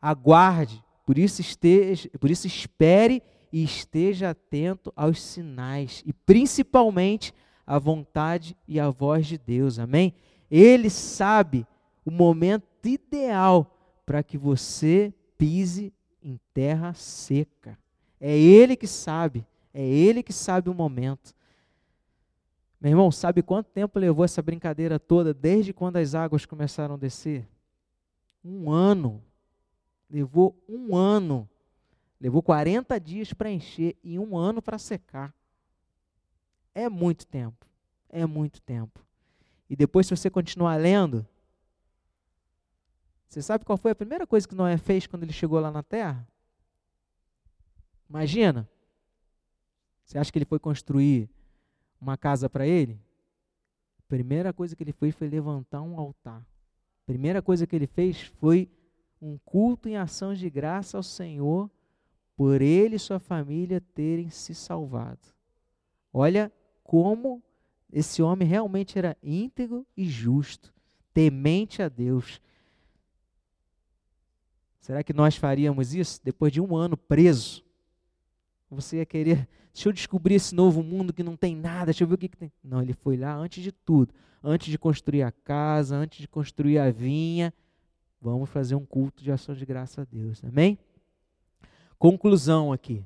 aguarde, 0.00 0.82
por 1.04 1.18
isso 1.18 1.40
esteja, 1.40 2.08
por 2.18 2.30
isso 2.30 2.46
espere 2.46 3.22
e 3.52 3.62
esteja 3.62 4.30
atento 4.30 4.92
aos 4.96 5.22
sinais 5.22 6.02
e 6.04 6.12
principalmente 6.12 7.32
à 7.66 7.78
vontade 7.78 8.56
e 8.66 8.78
à 8.78 8.90
voz 8.90 9.26
de 9.26 9.38
Deus. 9.38 9.78
Amém? 9.78 10.14
Ele 10.50 10.90
sabe 10.90 11.66
o 12.04 12.10
momento 12.10 12.66
ideal 12.84 13.76
para 14.04 14.22
que 14.22 14.38
você 14.38 15.12
pise 15.36 15.92
em 16.22 16.38
terra 16.54 16.94
seca. 16.94 17.78
É 18.20 18.36
ele 18.36 18.76
que 18.76 18.86
sabe, 18.86 19.46
é 19.76 19.86
ele 19.86 20.22
que 20.22 20.32
sabe 20.32 20.70
o 20.70 20.74
momento. 20.74 21.34
Meu 22.80 22.90
irmão, 22.90 23.10
sabe 23.10 23.42
quanto 23.42 23.70
tempo 23.70 23.98
levou 23.98 24.24
essa 24.24 24.42
brincadeira 24.42 24.98
toda 24.98 25.34
desde 25.34 25.72
quando 25.72 25.96
as 25.96 26.14
águas 26.14 26.46
começaram 26.46 26.94
a 26.94 26.98
descer? 26.98 27.48
Um 28.44 28.70
ano. 28.70 29.22
Levou 30.08 30.56
um 30.68 30.94
ano 30.94 31.48
Levou 32.20 32.42
40 32.42 32.98
dias 32.98 33.32
para 33.32 33.50
encher 33.50 33.96
e 34.02 34.18
um 34.18 34.36
ano 34.36 34.62
para 34.62 34.78
secar. 34.78 35.34
É 36.74 36.88
muito 36.88 37.26
tempo. 37.26 37.66
É 38.08 38.24
muito 38.24 38.60
tempo. 38.62 39.04
E 39.68 39.76
depois, 39.76 40.06
se 40.06 40.16
você 40.16 40.30
continuar 40.30 40.76
lendo, 40.76 41.26
você 43.28 43.42
sabe 43.42 43.64
qual 43.64 43.76
foi 43.76 43.90
a 43.90 43.94
primeira 43.94 44.26
coisa 44.26 44.48
que 44.48 44.54
Noé 44.54 44.78
fez 44.78 45.06
quando 45.06 45.24
ele 45.24 45.32
chegou 45.32 45.60
lá 45.60 45.70
na 45.70 45.82
terra? 45.82 46.26
Imagina. 48.08 48.68
Você 50.06 50.18
acha 50.18 50.30
que 50.30 50.38
ele 50.38 50.44
foi 50.44 50.60
construir 50.60 51.28
uma 52.00 52.16
casa 52.16 52.48
para 52.48 52.64
ele? 52.64 52.96
A 53.98 54.02
primeira 54.08 54.52
coisa 54.52 54.76
que 54.76 54.84
ele 54.84 54.92
fez 54.92 55.12
foi 55.12 55.28
levantar 55.28 55.82
um 55.82 55.98
altar. 55.98 56.40
A 56.40 57.06
primeira 57.06 57.42
coisa 57.42 57.66
que 57.66 57.74
ele 57.74 57.88
fez 57.88 58.20
foi 58.20 58.70
um 59.20 59.36
culto 59.44 59.88
em 59.88 59.96
ação 59.96 60.32
de 60.32 60.48
graça 60.48 60.96
ao 60.96 61.02
Senhor 61.02 61.68
por 62.36 62.62
ele 62.62 62.94
e 62.94 63.00
sua 63.00 63.18
família 63.18 63.80
terem 63.80 64.30
se 64.30 64.54
salvado. 64.54 65.18
Olha 66.12 66.52
como 66.84 67.42
esse 67.92 68.22
homem 68.22 68.46
realmente 68.46 68.96
era 68.96 69.16
íntegro 69.20 69.84
e 69.96 70.04
justo, 70.04 70.72
temente 71.12 71.82
a 71.82 71.88
Deus. 71.88 72.40
Será 74.78 75.02
que 75.02 75.12
nós 75.12 75.34
faríamos 75.34 75.94
isso 75.94 76.20
depois 76.22 76.52
de 76.52 76.60
um 76.60 76.76
ano 76.76 76.96
preso? 76.96 77.65
Você 78.70 78.96
ia 78.96 79.06
querer, 79.06 79.48
deixa 79.72 79.88
eu 79.88 79.92
descobrir 79.92 80.34
esse 80.34 80.54
novo 80.54 80.82
mundo 80.82 81.12
que 81.12 81.22
não 81.22 81.36
tem 81.36 81.54
nada, 81.54 81.86
deixa 81.86 82.02
eu 82.02 82.08
ver 82.08 82.14
o 82.14 82.18
que, 82.18 82.28
que 82.28 82.36
tem. 82.36 82.52
Não, 82.62 82.82
ele 82.82 82.92
foi 82.92 83.16
lá 83.16 83.34
antes 83.34 83.62
de 83.62 83.70
tudo, 83.70 84.12
antes 84.42 84.68
de 84.68 84.78
construir 84.78 85.22
a 85.22 85.30
casa, 85.30 85.96
antes 85.96 86.18
de 86.18 86.28
construir 86.28 86.78
a 86.78 86.90
vinha. 86.90 87.54
Vamos 88.20 88.50
fazer 88.50 88.74
um 88.74 88.84
culto 88.84 89.22
de 89.22 89.30
ação 89.30 89.54
de 89.54 89.64
graça 89.64 90.02
a 90.02 90.04
Deus, 90.04 90.42
amém? 90.44 90.78
Conclusão 91.98 92.72
aqui. 92.72 93.04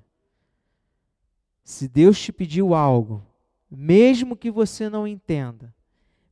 Se 1.62 1.86
Deus 1.86 2.18
te 2.18 2.32
pediu 2.32 2.74
algo, 2.74 3.22
mesmo 3.70 4.34
que 4.34 4.50
você 4.50 4.88
não 4.88 5.06
entenda, 5.06 5.74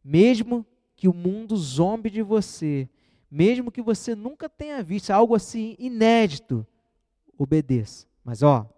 mesmo 0.02 0.66
que 0.96 1.06
o 1.06 1.14
mundo 1.14 1.56
zombe 1.56 2.10
de 2.10 2.22
você, 2.22 2.88
mesmo 3.30 3.70
que 3.70 3.82
você 3.82 4.14
nunca 4.14 4.48
tenha 4.48 4.82
visto 4.82 5.10
algo 5.10 5.34
assim 5.34 5.76
inédito, 5.78 6.66
obedeça. 7.36 8.06
Mas 8.24 8.42
ó, 8.42 8.68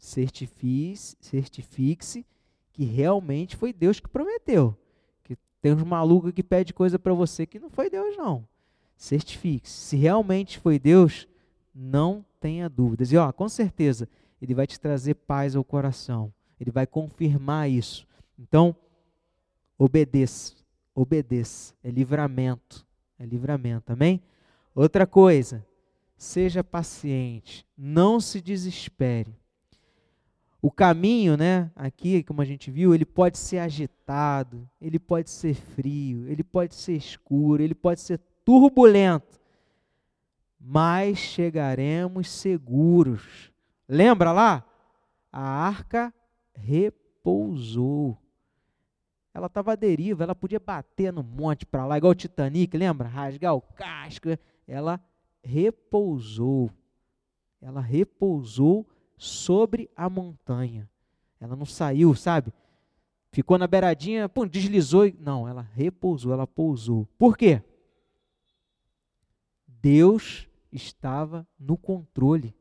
certifique-se 0.00 1.16
certifique 1.20 2.24
que 2.72 2.84
realmente 2.84 3.56
foi 3.56 3.72
Deus 3.72 4.00
que 4.00 4.08
prometeu. 4.08 4.76
Que 5.22 5.36
tem 5.60 5.74
uns 5.74 5.82
malucos 5.82 6.32
que 6.32 6.42
pede 6.42 6.72
coisa 6.72 6.98
para 6.98 7.12
você 7.12 7.46
que 7.46 7.60
não 7.60 7.68
foi 7.68 7.90
Deus 7.90 8.16
não. 8.16 8.48
Certifique-se. 8.96 9.74
Se 9.74 9.96
realmente 9.96 10.58
foi 10.58 10.78
Deus, 10.78 11.28
não 11.74 12.24
tenha 12.40 12.68
dúvidas. 12.68 13.12
E 13.12 13.16
ó, 13.16 13.30
com 13.32 13.48
certeza, 13.48 14.08
ele 14.40 14.54
vai 14.54 14.66
te 14.66 14.80
trazer 14.80 15.14
paz 15.14 15.54
ao 15.54 15.62
coração. 15.62 16.32
Ele 16.58 16.70
vai 16.70 16.86
confirmar 16.86 17.70
isso. 17.70 18.06
Então, 18.38 18.74
obedeça. 19.78 20.54
Obedeça. 20.94 21.74
É 21.84 21.90
livramento. 21.90 22.86
É 23.18 23.26
livramento. 23.26 23.92
Amém? 23.92 24.22
Outra 24.74 25.06
coisa, 25.06 25.66
seja 26.16 26.64
paciente. 26.64 27.66
Não 27.76 28.20
se 28.20 28.40
desespere. 28.40 29.39
O 30.62 30.70
caminho, 30.70 31.36
né, 31.36 31.70
aqui, 31.74 32.22
como 32.22 32.42
a 32.42 32.44
gente 32.44 32.70
viu, 32.70 32.94
ele 32.94 33.06
pode 33.06 33.38
ser 33.38 33.58
agitado, 33.58 34.68
ele 34.80 34.98
pode 34.98 35.30
ser 35.30 35.54
frio, 35.54 36.28
ele 36.28 36.44
pode 36.44 36.74
ser 36.74 36.94
escuro, 36.94 37.62
ele 37.62 37.74
pode 37.74 38.00
ser 38.00 38.20
turbulento 38.44 39.40
mas 40.60 41.16
chegaremos 41.16 42.28
seguros. 42.28 43.50
Lembra 43.88 44.30
lá? 44.30 44.64
A 45.32 45.40
arca 45.40 46.12
repousou. 46.54 48.18
Ela 49.32 49.46
estava 49.46 49.72
à 49.72 49.76
deriva, 49.76 50.22
ela 50.22 50.34
podia 50.34 50.60
bater 50.60 51.12
no 51.12 51.22
monte 51.22 51.64
para 51.64 51.86
lá, 51.86 51.96
igual 51.96 52.12
o 52.12 52.16
Titanic, 52.16 52.76
lembra? 52.76 53.08
Rasgar 53.08 53.54
o 53.54 53.60
casco. 53.60 54.28
Ela 54.66 55.00
repousou. 55.42 56.70
Ela 57.62 57.80
repousou 57.80 58.86
sobre 59.20 59.90
a 59.94 60.08
montanha. 60.08 60.88
Ela 61.38 61.54
não 61.54 61.66
saiu, 61.66 62.14
sabe? 62.14 62.50
Ficou 63.30 63.58
na 63.58 63.66
beiradinha, 63.66 64.30
pum, 64.30 64.46
deslizou. 64.46 65.12
Não, 65.20 65.46
ela 65.46 65.60
repousou, 65.60 66.32
ela 66.32 66.46
pousou. 66.46 67.06
Por 67.18 67.36
quê? 67.36 67.62
Deus 69.66 70.48
estava 70.72 71.46
no 71.58 71.76
controle. 71.76 72.54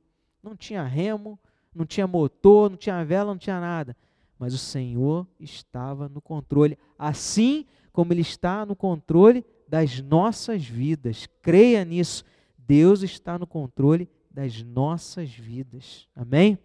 Não 0.43 0.53
tinha 0.53 0.83
remo, 0.83 1.39
não 1.73 1.85
tinha 1.85 2.05
motor, 2.05 2.69
não 2.69 2.77
tinha 2.77 3.05
vela, 3.05 3.31
não 3.31 3.37
tinha 3.37 3.61
nada. 3.61 3.95
Mas 4.37 4.53
o 4.53 4.57
Senhor 4.57 5.25
estava 5.39 6.09
no 6.09 6.21
controle, 6.21 6.77
assim 6.97 7.65
como 7.93 8.11
Ele 8.11 8.21
está 8.21 8.65
no 8.65 8.75
controle 8.75 9.45
das 9.65 10.01
nossas 10.01 10.65
vidas. 10.65 11.25
Creia 11.41 11.85
nisso. 11.85 12.25
Deus 12.57 13.01
está 13.01 13.39
no 13.39 13.47
controle 13.47 14.09
das 14.39 14.63
nossas 14.63 15.30
vidas. 15.30 16.08
Amém? 16.15 16.58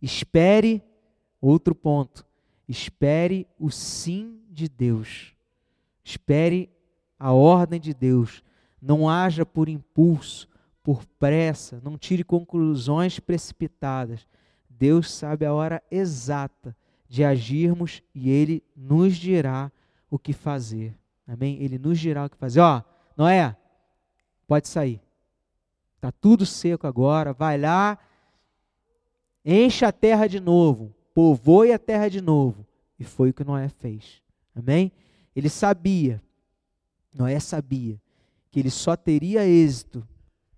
Espere, 0.00 0.80
outro 1.40 1.74
ponto, 1.74 2.24
espere 2.68 3.48
o 3.58 3.68
sim 3.68 4.40
de 4.48 4.68
Deus. 4.68 5.34
Espere 6.04 6.70
a 7.18 7.32
ordem 7.32 7.80
de 7.80 7.92
Deus. 7.92 8.44
Não 8.80 9.08
haja 9.08 9.44
por 9.44 9.68
impulso, 9.68 10.48
por 10.84 11.04
pressa, 11.18 11.80
não 11.82 11.98
tire 11.98 12.22
conclusões 12.22 13.18
precipitadas. 13.18 14.28
Deus 14.70 15.10
sabe 15.10 15.44
a 15.44 15.52
hora 15.52 15.82
exata 15.90 16.76
de 17.08 17.24
agirmos 17.24 18.04
e 18.14 18.30
Ele 18.30 18.62
nos 18.76 19.16
dirá 19.16 19.70
o 20.08 20.16
que 20.16 20.32
fazer. 20.32 20.96
Amém? 21.26 21.60
Ele 21.60 21.76
nos 21.76 21.98
dirá 21.98 22.24
o 22.24 22.30
que 22.30 22.36
fazer. 22.36 22.60
Ó, 22.60 22.82
Noé, 23.16 23.56
pode 24.46 24.68
sair. 24.68 25.00
Está 26.02 26.10
tudo 26.10 26.44
seco 26.44 26.84
agora. 26.84 27.32
Vai 27.32 27.56
lá, 27.56 27.96
enche 29.44 29.84
a 29.84 29.92
terra 29.92 30.26
de 30.26 30.40
novo, 30.40 30.92
povoe 31.14 31.72
a 31.72 31.78
terra 31.78 32.08
de 32.08 32.20
novo. 32.20 32.66
E 32.98 33.04
foi 33.04 33.30
o 33.30 33.32
que 33.32 33.44
Noé 33.44 33.68
fez. 33.68 34.20
Amém? 34.52 34.90
Ele 35.34 35.48
sabia, 35.48 36.20
Noé 37.14 37.38
sabia, 37.38 38.02
que 38.50 38.58
ele 38.58 38.68
só 38.68 38.96
teria 38.96 39.46
êxito, 39.46 40.04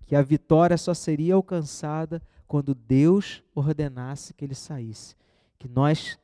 que 0.07 0.15
a 0.15 0.21
vitória 0.23 0.79
só 0.79 0.95
seria 0.95 1.35
alcançada 1.35 2.19
quando 2.47 2.73
Deus 2.73 3.43
ordenasse 3.53 4.33
que 4.33 4.43
ele 4.43 4.55
saísse. 4.55 5.15
Que 5.59 5.67
nós 5.67 6.17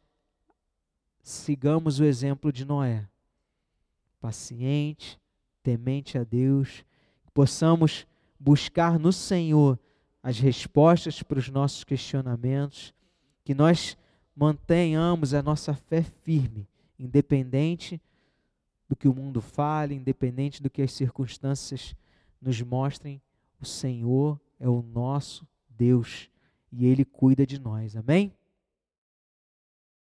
sigamos 1.22 2.00
o 2.00 2.04
exemplo 2.04 2.52
de 2.52 2.66
Noé, 2.66 3.08
paciente, 4.20 5.22
temente 5.62 6.18
a 6.18 6.24
Deus, 6.24 6.84
que 7.24 7.30
possamos 7.32 8.08
buscar 8.42 8.98
no 8.98 9.14
Senhor 9.14 9.80
as 10.24 10.40
respostas 10.40 11.22
para 11.22 11.38
os 11.38 11.50
nossos 11.50 11.84
questionamentos, 11.84 12.94
que 13.44 13.54
nós 13.54 13.98
mantenhamos 14.36 15.34
a 15.34 15.42
nossa 15.42 15.74
fé 15.74 16.02
firme, 16.02 16.68
independente 16.98 18.02
do 18.90 18.96
que 18.96 19.08
o 19.08 19.14
mundo 19.14 19.42
fale, 19.42 19.96
independente 19.96 20.62
do 20.62 20.70
que 20.70 20.82
as 20.82 20.92
circunstâncias 20.92 21.96
nos 22.42 22.62
mostrem, 22.62 23.22
o 23.60 23.66
Senhor 23.66 24.40
é 24.60 24.68
o 24.68 24.82
nosso 24.82 25.48
Deus 25.70 26.30
e 26.72 26.86
Ele 26.86 27.06
cuida 27.06 27.46
de 27.46 27.60
nós. 27.60 27.96
Amém? 27.96 28.34